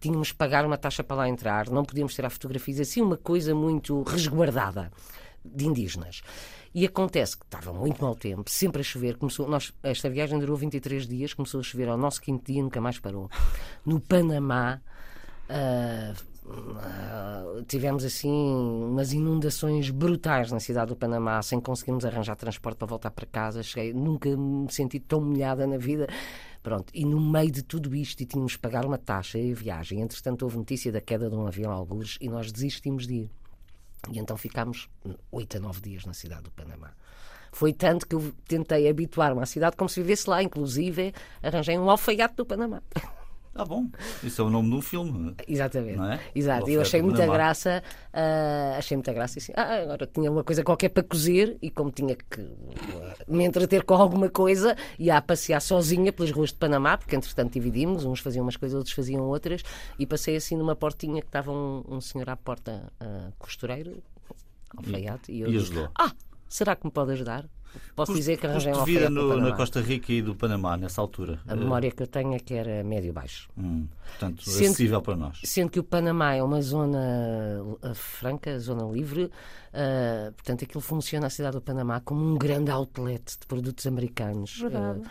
tínhamos 0.00 0.28
de 0.28 0.34
pagar 0.34 0.64
uma 0.64 0.78
taxa 0.78 1.02
para 1.02 1.16
lá 1.16 1.28
entrar, 1.28 1.68
não 1.68 1.84
podíamos 1.84 2.14
tirar 2.14 2.30
fotografias, 2.30 2.78
assim, 2.78 3.00
uma 3.02 3.16
coisa 3.16 3.52
muito 3.52 4.04
resguardada 4.04 4.92
de 5.44 5.66
indígenas. 5.66 6.22
E 6.72 6.86
acontece 6.86 7.36
que 7.36 7.44
estava 7.44 7.72
muito 7.72 8.00
mau 8.00 8.14
tempo, 8.14 8.48
sempre 8.48 8.80
a 8.80 8.84
chover. 8.84 9.16
Começou, 9.16 9.48
nós, 9.48 9.72
esta 9.82 10.08
viagem 10.08 10.38
durou 10.38 10.56
23 10.56 11.04
dias, 11.04 11.34
começou 11.34 11.58
a 11.58 11.64
chover 11.64 11.88
ao 11.88 11.98
nosso 11.98 12.22
quinto 12.22 12.52
dia 12.52 12.62
nunca 12.62 12.80
mais 12.80 12.96
parou. 12.96 13.28
No 13.84 13.98
Panamá, 13.98 14.80
ah, 15.48 16.14
ah, 16.78 17.62
tivemos 17.66 18.04
assim 18.04 18.30
umas 18.30 19.12
inundações 19.12 19.90
brutais 19.90 20.50
na 20.50 20.60
cidade 20.60 20.88
do 20.88 20.96
Panamá, 20.96 21.42
sem 21.42 21.60
conseguirmos 21.60 22.04
arranjar 22.04 22.36
transporte 22.36 22.76
para 22.76 22.86
voltar 22.86 23.10
para 23.10 23.26
casa. 23.26 23.62
Cheguei, 23.62 23.92
nunca 23.92 24.28
me 24.36 24.70
senti 24.72 24.98
tão 24.98 25.20
molhada 25.20 25.66
na 25.66 25.76
vida. 25.76 26.06
Pronto, 26.62 26.90
e 26.94 27.04
no 27.04 27.20
meio 27.20 27.50
de 27.50 27.62
tudo 27.62 27.94
isto, 27.94 28.20
e 28.22 28.26
tínhamos 28.26 28.52
de 28.52 28.58
pagar 28.58 28.84
uma 28.84 28.98
taxa 28.98 29.38
e 29.38 29.54
viagem. 29.54 30.00
Entretanto, 30.00 30.42
houve 30.42 30.58
notícia 30.58 30.92
da 30.92 31.00
queda 31.00 31.30
de 31.30 31.34
um 31.34 31.46
avião 31.46 31.72
a 31.72 31.86
e 32.20 32.28
nós 32.28 32.52
desistimos 32.52 33.06
de 33.06 33.14
ir. 33.14 33.30
E 34.10 34.18
então 34.18 34.36
ficámos 34.36 34.88
oito 35.30 35.56
a 35.56 35.60
nove 35.60 35.80
dias 35.80 36.04
na 36.04 36.14
cidade 36.14 36.42
do 36.42 36.50
Panamá. 36.50 36.92
Foi 37.52 37.72
tanto 37.72 38.06
que 38.06 38.14
eu 38.14 38.32
tentei 38.46 38.88
habituar-me 38.88 39.42
à 39.42 39.46
cidade 39.46 39.76
como 39.76 39.88
se 39.88 40.00
vivesse 40.00 40.28
lá, 40.28 40.42
inclusive 40.42 41.12
arranjei 41.42 41.78
um 41.78 41.90
alfaiate 41.90 42.36
do 42.36 42.46
Panamá. 42.46 42.82
Ah, 43.52 43.64
bom. 43.64 43.86
Isso 44.22 44.40
é 44.40 44.44
o 44.44 44.50
nome 44.50 44.70
de 44.70 44.76
um 44.76 44.80
filme. 44.80 45.34
Exatamente. 45.46 45.96
Não 45.96 46.12
é? 46.12 46.20
Exato. 46.34 46.70
E 46.70 46.74
eu 46.74 46.80
achei 46.82 47.00
Alfredo 47.00 47.18
muita 47.18 47.32
graça, 47.32 47.82
ah, 48.12 48.74
achei 48.78 48.96
muita 48.96 49.12
graça 49.12 49.38
e 49.38 49.42
assim, 49.42 49.52
ah, 49.56 49.82
agora 49.82 50.06
tinha 50.06 50.30
uma 50.30 50.44
coisa 50.44 50.62
qualquer 50.62 50.88
para 50.90 51.02
cozer 51.02 51.58
e 51.60 51.68
como 51.70 51.90
tinha 51.90 52.14
que 52.14 52.40
ah, 52.40 53.14
me 53.26 53.44
entreter 53.44 53.82
com 53.84 53.94
alguma 53.94 54.28
coisa, 54.30 54.76
ia 54.98 55.16
a 55.16 55.20
passear 55.22 55.60
sozinha 55.60 56.12
pelas 56.12 56.30
ruas 56.30 56.50
de 56.50 56.56
Panamá, 56.56 56.96
porque 56.96 57.16
entretanto 57.16 57.52
dividimos, 57.52 58.04
uns 58.04 58.20
faziam 58.20 58.44
umas 58.44 58.56
coisas, 58.56 58.76
outros 58.76 58.94
faziam 58.94 59.22
outras, 59.24 59.62
e 59.98 60.06
passei 60.06 60.36
assim 60.36 60.56
numa 60.56 60.76
portinha 60.76 61.20
que 61.20 61.28
estava 61.28 61.50
um, 61.50 61.82
um 61.88 62.00
senhor 62.00 62.30
à 62.30 62.36
porta 62.36 62.92
ah, 63.00 63.30
costureiro, 63.38 64.00
alfaiate, 64.76 65.32
e 65.32 65.40
eu 65.40 65.48
E 65.48 65.52
disse, 65.58 65.72
ajudou. 65.72 65.88
ah, 65.98 66.12
será 66.50 66.76
que 66.76 66.84
me 66.84 66.90
pode 66.90 67.12
ajudar? 67.12 67.48
Posso 67.94 68.12
dizer 68.12 68.36
que 68.36 68.46
arranjei 68.46 68.72
um 68.72 68.74
Custo 68.74 68.86
de 68.86 68.92
vida 68.92 69.10
no, 69.10 69.36
na. 69.36 69.56
Costa 69.56 69.80
Rica 69.80 70.12
e 70.12 70.20
do 70.20 70.34
Panamá, 70.34 70.76
nessa 70.76 71.00
altura. 71.00 71.40
A 71.46 71.54
memória 71.54 71.90
que 71.90 72.02
eu 72.02 72.06
tenho 72.06 72.34
é 72.34 72.38
que 72.40 72.54
era 72.54 72.82
médio-baixo. 72.82 73.48
Hum, 73.56 73.86
portanto, 74.04 74.42
Sendo- 74.42 74.64
acessível 74.64 75.00
para 75.00 75.16
nós. 75.16 75.40
Sendo 75.44 75.70
que 75.70 75.78
o 75.78 75.84
Panamá 75.84 76.34
é 76.34 76.42
uma 76.42 76.60
zona 76.60 77.62
uh, 77.62 77.94
franca, 77.94 78.58
zona 78.58 78.84
livre, 78.92 79.24
uh, 79.24 80.32
portanto 80.32 80.64
aquilo 80.64 80.80
funciona 80.80 81.28
a 81.28 81.30
cidade 81.30 81.56
do 81.56 81.62
Panamá 81.62 82.00
como 82.00 82.24
um 82.24 82.36
grande 82.36 82.70
outlet 82.70 83.38
de 83.38 83.46
produtos 83.46 83.86
americanos. 83.86 84.58
Verdade. 84.58 85.00
Uh, 85.00 85.10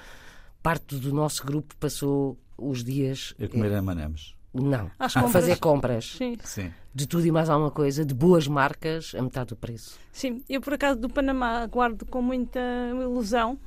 parte 0.62 0.98
do 0.98 1.14
nosso 1.14 1.46
grupo 1.46 1.76
passou 1.78 2.38
os 2.58 2.84
dias. 2.84 3.34
A 3.42 3.48
comer 3.48 3.72
M&M's. 3.72 4.36
Não, 4.54 4.90
Às 4.98 5.16
a 5.16 5.22
compras. 5.22 5.32
fazer 5.44 5.60
compras 5.60 6.16
Sim, 6.18 6.38
Sim. 6.44 6.72
de 6.94 7.06
tudo 7.08 7.26
e 7.26 7.32
mais 7.32 7.50
alguma 7.50 7.70
coisa, 7.70 8.04
de 8.04 8.14
boas 8.16 8.48
marcas, 8.48 9.14
a 9.16 9.22
metade 9.22 9.50
do 9.50 9.56
preço. 9.56 10.00
sim. 10.12 10.44
Eu, 10.50 10.60
por 10.60 10.74
acaso, 10.74 11.00
do 11.00 11.08
Panamá 11.10 11.66
guardo 11.68 12.06
com 12.06 12.22
muita 12.22 12.60
ilusão 13.00 13.60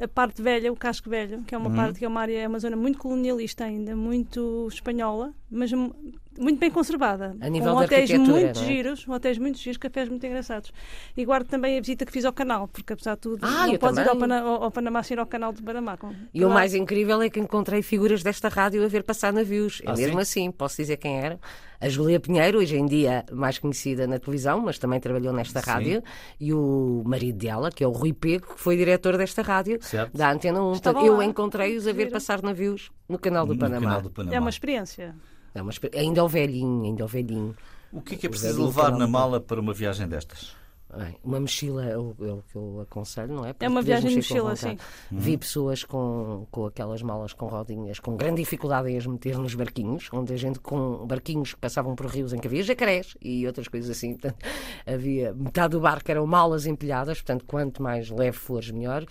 a 0.00 0.08
parte 0.08 0.40
velha, 0.42 0.72
o 0.72 0.76
casco 0.76 1.08
velho, 1.10 1.42
que 1.42 1.54
é 1.54 1.58
uma 1.58 1.68
Uhum. 1.68 1.76
parte 1.76 1.98
que 1.98 2.04
é 2.04 2.08
uma 2.08 2.20
área, 2.20 2.38
é 2.42 2.48
uma 2.48 2.58
zona 2.58 2.76
muito 2.76 2.98
colonialista 2.98 3.64
ainda, 3.64 3.94
muito 3.94 4.66
espanhola, 4.72 5.32
mas 5.50 5.70
muito 6.38 6.58
bem 6.58 6.70
conservada. 6.70 7.36
A 7.40 7.48
nível 7.48 7.72
com 7.74 7.80
hotéis 7.80 8.10
muito 8.10 8.36
é? 8.36 8.54
giros, 8.54 9.06
hotéis 9.08 9.38
muito 9.38 9.58
giros, 9.58 9.76
cafés 9.76 10.08
muito 10.08 10.24
engraçados. 10.26 10.72
E 11.16 11.24
guardo 11.24 11.46
também 11.48 11.76
a 11.78 11.80
visita 11.80 12.04
que 12.06 12.12
fiz 12.12 12.24
ao 12.24 12.32
canal, 12.32 12.68
porque 12.68 12.92
apesar 12.92 13.14
de 13.14 13.20
tudo, 13.20 13.44
Ah, 13.44 13.66
não 13.66 13.72
eu 13.72 13.78
podes 13.78 13.98
ir 13.98 14.08
ao. 14.08 14.16
Pana- 14.16 14.40
ao- 14.40 14.64
ao 14.64 14.70
Panamá 14.70 15.02
sem 15.02 15.14
ir 15.16 15.20
ao 15.20 15.26
canal 15.26 15.52
de 15.52 15.62
Panamá. 15.62 15.96
Com- 15.96 16.14
E 16.32 16.44
o 16.44 16.50
mais 16.50 16.74
incrível 16.74 17.20
é 17.22 17.28
que 17.30 17.40
encontrei 17.40 17.82
figuras 17.82 18.22
desta 18.22 18.48
rádio 18.48 18.84
a 18.84 18.88
ver 18.88 19.02
passar 19.02 19.32
navios. 19.32 19.80
É 19.84 19.90
Ah, 19.90 19.94
mesmo 19.94 20.14
sim? 20.16 20.20
assim, 20.20 20.50
posso 20.50 20.76
dizer 20.76 20.96
quem 20.96 21.18
era. 21.18 21.38
A 21.80 21.88
Júlia 21.88 22.20
Pinheiro, 22.20 22.58
hoje 22.60 22.76
em 22.76 22.86
dia 22.86 23.24
mais 23.32 23.58
conhecida 23.58 24.06
na 24.06 24.16
televisão, 24.18 24.60
mas 24.60 24.78
também 24.78 25.00
trabalhou 25.00 25.32
nesta 25.32 25.60
Sim. 25.60 25.68
rádio. 25.70 26.02
E 26.38 26.52
o 26.52 27.02
marido 27.04 27.38
dela, 27.38 27.70
que 27.72 27.82
é 27.82 27.86
o 27.88 27.90
Rui 27.90 28.12
Pego, 28.12 28.54
que 28.54 28.60
foi 28.60 28.76
diretor 28.76 29.18
desta 29.18 29.42
rádio, 29.42 29.78
Certo. 29.82 30.16
da 30.16 30.30
Antena 30.30 30.62
1. 30.62 30.72
Estavam 30.74 31.04
eu 31.04 31.16
lá. 31.16 31.24
encontrei-os 31.24 31.86
a 31.88 31.92
ver 31.92 32.10
passar 32.10 32.40
navios 32.40 32.92
no 33.08 33.18
canal 33.18 33.44
do 33.44 33.54
No 33.54 33.58
Panamá. 33.58 33.80
canal 33.86 34.02
do 34.02 34.10
Panamá. 34.10 34.36
É 34.36 34.38
uma 34.38 34.50
experiência. 34.50 35.14
É 35.54 35.62
uma 35.62 35.72
Ainda 35.94 36.20
ao 36.20 36.28
velhinho, 36.28 36.84
ainda 36.84 37.02
ao 37.02 37.08
velhinho. 37.08 37.54
O 37.92 38.00
que 38.00 38.14
é 38.14 38.18
que 38.18 38.26
é 38.26 38.30
preciso 38.30 38.64
levar 38.64 38.92
na 38.92 39.06
mala 39.06 39.40
para 39.40 39.60
uma 39.60 39.74
viagem 39.74 40.08
destas? 40.08 40.54
Bem, 40.94 41.16
uma 41.24 41.40
mochila 41.40 41.86
é 41.86 41.96
o, 41.96 42.14
é 42.20 42.32
o 42.32 42.42
que 42.50 42.54
eu 42.56 42.80
aconselho, 42.82 43.32
não 43.34 43.46
é? 43.46 43.54
Para 43.54 43.66
É 43.66 43.68
uma 43.70 43.80
viagem 43.80 44.10
de 44.10 44.16
mochila, 44.16 44.54
sim. 44.54 44.76
Vi 45.10 45.38
pessoas 45.38 45.84
com, 45.84 46.46
com 46.50 46.66
aquelas 46.66 47.00
malas 47.02 47.32
com 47.32 47.46
rodinhas 47.46 47.98
com 47.98 48.14
grande 48.14 48.42
dificuldade 48.42 48.90
em 48.90 48.98
as 48.98 49.06
meter 49.06 49.38
nos 49.38 49.54
barquinhos, 49.54 50.10
onde 50.12 50.34
a 50.34 50.36
gente 50.36 50.58
com 50.58 51.06
barquinhos 51.06 51.54
que 51.54 51.60
passavam 51.60 51.94
por 51.94 52.06
rios 52.06 52.34
em 52.34 52.38
que 52.38 52.46
havia 52.46 52.62
jacarés 52.62 53.14
e 53.22 53.46
outras 53.46 53.68
coisas 53.68 53.90
assim. 53.90 54.12
Portanto, 54.18 54.36
havia 54.86 55.32
metade 55.32 55.70
do 55.70 55.80
barco 55.80 56.10
eram 56.10 56.26
malas 56.26 56.66
empilhadas, 56.66 57.18
portanto, 57.22 57.44
quanto 57.46 57.82
mais 57.82 58.10
leve 58.10 58.36
fores, 58.36 58.70
melhor. 58.70 59.06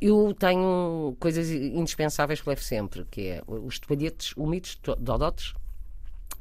Eu 0.00 0.32
tenho 0.38 1.14
coisas 1.20 1.50
indispensáveis 1.50 2.40
que 2.40 2.48
levo 2.48 2.62
sempre, 2.62 3.04
que 3.10 3.20
é 3.26 3.42
os 3.46 3.78
toalhetes 3.78 4.32
úmidos, 4.34 4.76
to- 4.76 4.96
dodotes, 4.96 5.52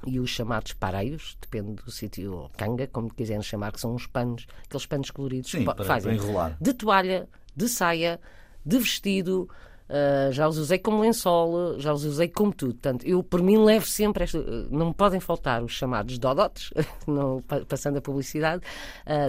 e 0.05 0.19
os 0.19 0.29
chamados 0.29 0.73
pareios, 0.73 1.37
depende 1.41 1.81
do 1.81 1.91
sítio, 1.91 2.49
canga, 2.57 2.87
como 2.87 3.13
quiserem 3.13 3.41
chamar, 3.41 3.71
que 3.71 3.81
são 3.81 3.95
uns 3.95 4.05
panos, 4.07 4.45
aqueles 4.65 4.85
panos 4.85 5.11
coloridos 5.11 5.51
Sim, 5.51 5.65
que 5.65 5.83
fazem 5.83 6.17
de 6.59 6.73
toalha, 6.73 7.27
de 7.55 7.67
saia, 7.67 8.19
de 8.65 8.77
vestido. 8.77 9.49
Ah, 9.89 10.29
já 10.31 10.47
os 10.47 10.57
usei 10.57 10.77
como 10.79 11.01
lençol, 11.01 11.79
já 11.79 11.93
os 11.93 12.03
usei 12.03 12.27
como 12.27 12.53
tudo. 12.53 12.73
Portanto, 12.73 13.05
eu 13.05 13.23
por 13.23 13.41
mim 13.41 13.57
levo 13.57 13.85
sempre 13.85 14.23
esta. 14.23 14.37
ah, 14.39 14.67
Não 14.69 14.87
me 14.87 14.93
podem 14.93 15.19
faltar 15.19 15.63
os 15.63 15.71
chamados 15.71 16.17
dodotes, 16.17 16.71
não, 17.07 17.41
pa- 17.41 17.61
passando 17.67 17.97
a 17.97 18.01
publicidade, 18.01 18.61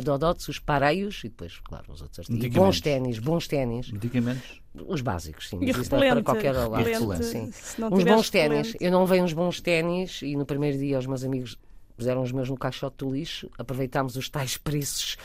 dodotes, 0.04 0.48
os 0.48 0.58
pareios 0.58 1.20
e 1.24 1.28
depois, 1.28 1.58
claro, 1.60 1.84
os 1.92 2.02
outros 2.02 2.20
artigos. 2.20 2.44
E. 2.44 2.48
Bons 2.50 2.80
ténis, 2.80 3.18
bons 3.18 3.46
ténis, 3.48 3.90
Medicamentos? 3.92 4.60
os 4.86 5.00
básicos, 5.00 5.48
sim. 5.48 5.58
E 5.60 5.70
isso 5.70 5.88
dá 5.90 5.98
para 5.98 6.22
qualquer 6.22 6.52
lado. 6.52 6.74
repelente, 6.74 7.24
Sim. 7.24 7.52
Uns 7.90 8.04
bons 8.04 8.30
ténis. 8.30 8.76
Eu 8.80 8.90
não 8.92 9.06
vejo 9.06 9.24
uns 9.24 9.32
bons 9.32 9.60
ténis 9.60 10.22
e 10.22 10.36
no 10.36 10.44
primeiro 10.46 10.78
dia 10.78 10.98
os 10.98 11.06
meus 11.06 11.24
amigos 11.24 11.56
puseram 11.96 12.22
os 12.22 12.30
meus 12.30 12.48
no 12.48 12.56
caixote 12.56 12.98
do 12.98 13.10
lixo. 13.10 13.50
Aproveitámos 13.58 14.14
os 14.14 14.28
tais 14.28 14.56
preços 14.56 15.16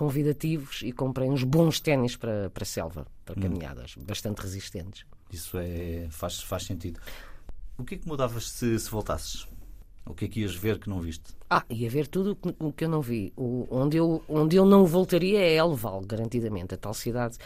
convidativos 0.00 0.80
e 0.82 0.92
comprei 0.92 1.28
uns 1.28 1.44
bons 1.44 1.78
ténis 1.78 2.16
para, 2.16 2.48
para 2.48 2.62
a 2.62 2.66
selva, 2.66 3.06
para 3.22 3.38
Hum. 3.38 3.42
caminhadas, 3.42 3.94
bastante 3.98 4.40
resistentes. 4.40 5.04
Isso 5.30 5.58
é, 5.58 6.08
faz, 6.10 6.40
faz 6.40 6.62
sentido. 6.64 6.98
O 7.76 7.84
que 7.84 7.96
é 7.96 7.98
que 7.98 8.08
mudavas 8.08 8.48
se, 8.50 8.78
se 8.78 8.90
voltasses? 8.90 9.46
O 10.06 10.14
que 10.14 10.24
é 10.24 10.28
que 10.28 10.40
ias 10.40 10.54
ver 10.54 10.78
que 10.78 10.88
não 10.88 11.00
viste? 11.02 11.34
Ah, 11.50 11.62
e 11.68 11.86
a 11.86 11.90
ver 11.90 12.06
tudo 12.08 12.32
o 12.32 12.36
que- 12.36 12.56
o 12.58 12.72
que 12.72 12.84
eu 12.86 12.88
não 12.88 13.02
vi. 13.02 13.30
O, 13.36 13.68
onde, 13.70 13.98
eu, 13.98 14.22
onde 14.26 14.56
eu 14.56 14.64
não 14.64 14.86
voltaria 14.86 15.38
é 15.38 15.56
Elval, 15.56 16.00
garantidamente. 16.00 16.74
A 16.74 16.78
tal 16.78 16.94
cidade 16.94 17.36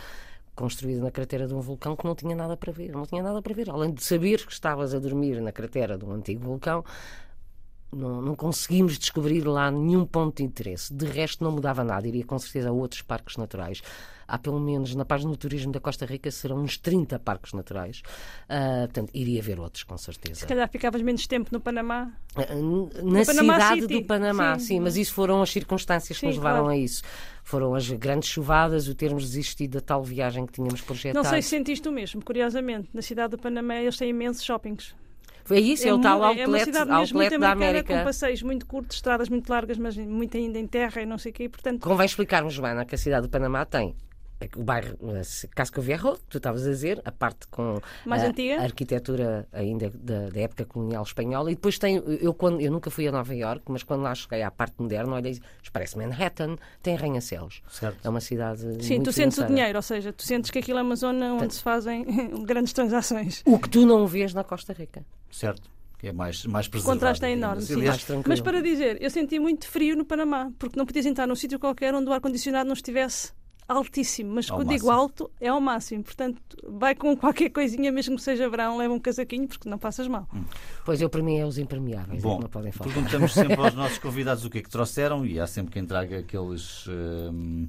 construída 0.55 1.03
na 1.03 1.11
cratera 1.11 1.49
de 1.49 1.55
um 1.55 1.61
vulcão 1.61 1.97
que 1.97 2.05
não 2.05 2.15
tinha 2.15 2.37
nada 2.37 2.57
para 2.57 2.71
ver. 2.73 2.93
Não 2.93 3.05
tinha 3.05 3.23
nada 3.23 3.43
para 3.43 3.53
ver. 3.53 3.69
Além 3.69 3.93
de 3.93 4.03
saber 4.05 4.47
que 4.47 4.53
estavas 4.53 4.95
a 4.95 5.01
dormir 5.01 5.41
na 5.43 5.51
cratera 5.51 5.99
de 5.99 6.05
um 6.05 6.13
antigo 6.13 6.45
vulcão, 6.45 6.85
não, 7.95 8.21
não 8.21 8.35
conseguimos 8.35 8.99
descobrir 8.99 9.43
lá 9.47 9.71
nenhum 9.71 10.05
ponto 10.05 10.39
de 10.39 10.43
interesse. 10.45 10.93
De 10.93 11.07
resto, 11.07 11.43
não 11.43 11.53
mudava 11.53 11.83
nada. 11.85 12.07
Iria 12.07 12.25
com 12.25 12.39
certeza 12.39 12.69
a 12.69 12.73
outros 12.73 13.03
parques 13.03 13.37
naturais. 13.37 13.83
Há 14.27 14.39
pelo 14.39 14.59
menos, 14.59 14.95
na 14.95 15.05
página 15.05 15.31
do 15.31 15.37
turismo 15.37 15.71
da 15.71 15.81
Costa 15.81 16.07
Rica, 16.07 16.31
serão 16.31 16.63
uns 16.63 16.79
30 16.79 17.19
parques 17.19 17.53
naturais. 17.53 18.03
Ah, 18.49 18.85
portanto, 18.87 19.11
iria 19.13 19.43
ver 19.43 19.61
outros, 19.61 19.83
com 19.85 19.99
certeza. 19.99 20.41
Se 20.41 20.47
calhar 20.47 20.69
ficavas 20.69 21.03
menos 21.03 21.27
tempo 21.27 21.51
no 21.53 21.61
Panamá. 21.61 22.11
Na 22.35 23.25
Panamá 23.25 23.55
cidade 23.55 23.81
City. 23.83 24.01
do 24.01 24.07
Panamá, 24.07 24.59
sim. 24.59 24.65
Sim. 24.67 24.81
mas 24.81 24.97
isso 24.97 25.13
foram 25.13 25.43
as 25.43 25.51
circunstâncias 25.51 26.17
que 26.17 26.21
Sim, 26.21 26.27
nos 26.29 26.37
levaram 26.37 26.65
claro. 26.65 26.75
a 26.75 26.77
isso. 26.77 27.03
Foram 27.43 27.75
as 27.75 27.89
grandes 27.91 28.31
chuvadas, 28.31 28.89
o 28.89 28.95
termos 28.95 29.25
desistido 29.25 29.73
da 29.73 29.81
tal 29.81 30.03
viagem 30.03 30.47
que 30.47 30.55
tínhamos 30.55 30.81
projetado. 30.81 31.23
Não 31.23 31.31
sei 31.31 31.43
se 31.43 31.51
sentiste 31.51 31.87
o 31.87 31.93
mesmo, 31.93 32.25
curiosamente. 32.25 32.89
Na 32.95 33.03
cidade 33.03 33.33
do 33.33 33.39
Panamá 33.39 33.77
eles 33.77 33.97
têm 33.99 34.09
imensos 34.09 34.43
shoppings. 34.43 34.95
Foi 35.45 35.59
isso, 35.61 35.87
é, 35.87 35.93
o 35.93 36.01
tal 36.01 36.23
outlet, 36.23 36.43
é 36.43 36.49
uma 36.49 36.59
cidade 36.59 36.91
mesmo 36.91 36.99
outlet 36.99 37.31
muito 37.31 37.41
da 37.41 37.53
América. 37.53 37.99
com 37.99 38.05
passeios 38.05 38.43
muito 38.43 38.67
curtos, 38.67 38.97
estradas 38.97 39.29
muito 39.29 39.49
largas, 39.51 39.77
mas 39.77 39.97
muito 39.97 40.37
ainda 40.37 40.59
em 40.59 40.67
terra 40.67 41.03
e 41.03 41.07
não 41.07 41.19
sei 41.19 41.31
o 41.33 41.35
quê. 41.35 41.49
Portanto, 41.49 41.81
Convém 41.87 42.07
explicarmos, 42.07 42.55
Joana, 42.55 42.85
que 42.85 42.95
a 42.95 42.99
cidade 42.99 43.27
do 43.27 43.31
Panamá 43.31 43.65
tem 43.67 43.95
o 44.57 44.63
bairro 44.63 44.97
Casco 45.55 45.81
Viejo, 45.81 46.15
que 46.15 46.27
tu 46.29 46.37
estavas 46.39 46.67
a 46.67 46.71
dizer, 46.71 47.01
a 47.05 47.11
parte 47.13 47.47
com 47.49 47.81
Mais 48.05 48.23
a, 48.23 48.27
antiga. 48.27 48.61
a 48.61 48.63
arquitetura 48.65 49.49
ainda 49.53 49.91
da, 49.91 50.29
da 50.31 50.41
época 50.41 50.65
colonial 50.65 51.03
espanhola, 51.03 51.51
e 51.51 51.55
depois 51.55 51.79
tem, 51.79 51.97
eu, 52.21 52.35
quando, 52.35 52.61
eu 52.61 52.71
nunca 52.71 52.91
fui 52.91 53.07
a 53.09 53.13
Nova 53.13 53.35
Iorque, 53.35 53.71
mas 53.71 53.83
quando 53.83 54.03
lá 54.03 54.15
cheguei 54.15 54.43
à 54.43 54.51
parte 54.51 54.75
moderna, 54.79 55.15
olhei, 55.15 55.41
parece 55.73 55.97
Manhattan, 55.97 56.57
tem 56.83 56.95
arranha-céus. 56.95 57.63
É 58.03 58.09
uma 58.09 58.21
cidade 58.21 58.61
sim, 58.83 58.95
muito 58.97 59.05
tu 59.11 59.13
sentes 59.13 59.39
o 59.39 59.43
financeira. 59.43 59.49
dinheiro, 59.49 59.79
ou 59.79 59.83
seja, 59.83 60.13
tu 60.13 60.23
sentes 60.25 60.51
que 60.51 60.59
aquilo 60.59 60.79
é 60.79 60.83
uma 60.83 60.97
zona 60.97 61.35
onde 61.35 61.55
se 61.55 61.63
fazem 61.63 62.05
grandes 62.45 62.73
transações. 62.73 63.43
O 63.47 63.59
que 63.59 63.69
tu 63.69 63.87
não 63.87 64.07
vês 64.07 64.35
na 64.35 64.45
Costa 64.45 64.73
Rica. 64.73 65.05
Certo. 65.31 65.71
É 66.03 66.13
mais, 66.13 66.45
mais 66.45 66.67
O 66.67 66.71
preservado. 66.71 66.97
contraste 66.99 67.25
é 67.25 67.31
enorme. 67.31 67.63
assim. 67.63 67.75
sim. 67.99 68.23
Mas 68.27 68.39
para 68.39 68.61
dizer, 68.61 69.01
eu 69.01 69.09
senti 69.09 69.39
muito 69.39 69.67
frio 69.67 69.97
no 69.97 70.05
Panamá, 70.05 70.51
porque 70.59 70.79
não 70.79 70.85
podias 70.85 71.07
entrar 71.07 71.27
num 71.27 71.35
sítio 71.35 71.59
qualquer 71.59 71.95
onde 71.95 72.11
o 72.11 72.13
ar-condicionado 72.13 72.67
não 72.67 72.75
estivesse 72.75 73.33
altíssimo. 73.69 74.35
Mas 74.35 74.51
Ao 74.51 74.57
quando 74.59 74.69
digo 74.69 74.87
máximo. 74.87 75.01
alto, 75.03 75.31
é 75.41 75.49
ao 75.49 75.61
máximo. 75.61 76.05
Portanto, 76.05 76.41
vai 76.69 76.95
com 76.95 77.17
qualquer 77.17 77.51
coisinha, 77.51 77.91
mesmo 77.93 78.17
que 78.17 78.23
seja 78.23 78.49
verão, 78.49 78.77
leva 78.77 78.93
um 78.95 79.01
casaquinho, 79.01 79.49
porque 79.49 79.69
não 79.69 79.79
passas 79.79 80.07
mal. 80.09 80.29
Pois 80.85 81.01
eu, 81.01 81.09
para 81.09 81.23
mim, 81.23 81.39
é 81.39 81.47
os 81.47 81.59
impermeáveis, 81.59 82.21
é 82.21 82.23
Bom, 82.23 82.37
que 82.37 82.43
não 82.43 82.51
podem 82.51 82.73
faltar. 82.73 82.93
perguntamos 82.95 83.33
sempre 83.33 83.57
aos 83.61 83.75
nossos 83.75 83.99
convidados 83.99 84.45
o 84.45 84.51
que 84.51 84.59
é 84.59 84.63
que 84.63 84.71
trouxeram 84.71 85.25
e 85.25 85.39
há 85.41 85.47
sempre 85.47 85.73
quem 85.73 85.85
traga 85.87 86.19
aqueles, 86.19 86.87
hum, 86.89 87.69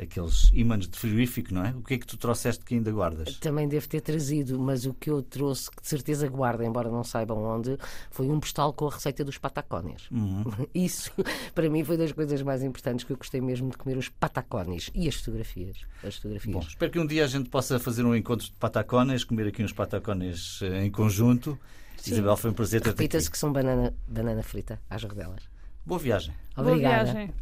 aqueles 0.00 0.50
ímãs 0.54 0.86
de 0.86 0.96
frigorífico, 0.96 1.52
não 1.52 1.64
é? 1.64 1.70
O 1.70 1.82
que 1.82 1.94
é 1.94 1.98
que 1.98 2.06
tu 2.06 2.16
trouxeste 2.16 2.64
que 2.64 2.74
ainda 2.74 2.90
guardas? 2.92 3.36
Também 3.38 3.66
devo 3.66 3.88
ter 3.88 4.00
trazido, 4.00 4.58
mas 4.58 4.86
o 4.86 4.94
que 4.94 5.10
eu 5.10 5.22
trouxe, 5.22 5.70
que 5.70 5.82
de 5.82 5.88
certeza 5.88 6.28
guarda, 6.28 6.64
embora 6.64 6.88
não 6.88 7.02
saibam 7.02 7.42
onde, 7.42 7.76
foi 8.10 8.28
um 8.28 8.38
postal 8.38 8.72
com 8.72 8.86
a 8.86 8.90
receita 8.90 9.24
dos 9.24 9.38
patacones. 9.38 10.08
Uhum. 10.10 10.44
Isso, 10.74 11.10
para 11.54 11.68
mim, 11.68 11.82
foi 11.82 11.96
das 11.96 12.12
coisas 12.12 12.40
mais 12.42 12.62
importantes 12.62 13.04
que 13.04 13.12
eu 13.12 13.16
gostei 13.16 13.40
mesmo 13.40 13.70
de 13.70 13.76
comer 13.76 13.98
os 13.98 14.08
patacones 14.08 14.90
e 14.94 15.08
as 15.08 15.16
fotografias. 15.16 15.78
As 16.04 16.16
fotografias. 16.16 16.54
Bom, 16.54 16.60
espero 16.60 16.92
que 16.92 16.98
um 16.98 17.06
dia 17.06 17.24
a 17.24 17.28
gente 17.28 17.50
possa 17.50 17.78
fazer 17.80 18.04
um 18.04 18.14
encontro 18.14 18.46
de 18.46 18.52
patacones, 18.52 19.24
comer 19.24 19.48
aqui 19.48 19.64
uns 19.64 19.72
patacones 19.72 20.60
eh, 20.62 20.84
em 20.84 20.90
conjunto. 20.90 21.58
Isabel, 22.06 22.36
foi 22.36 22.50
um 22.50 22.54
prazer 22.54 22.80
ter-te 22.80 22.92
aqui. 22.92 23.02
Repita-se 23.02 23.30
que 23.30 23.36
são 23.36 23.52
banana, 23.52 23.92
banana 24.06 24.42
frita 24.42 24.80
às 24.88 25.02
rodelas. 25.02 25.42
Boa 25.84 25.98
viagem. 25.98 26.32
Boa 26.54 26.68
Obrigada. 26.68 27.12
viagem. 27.12 27.34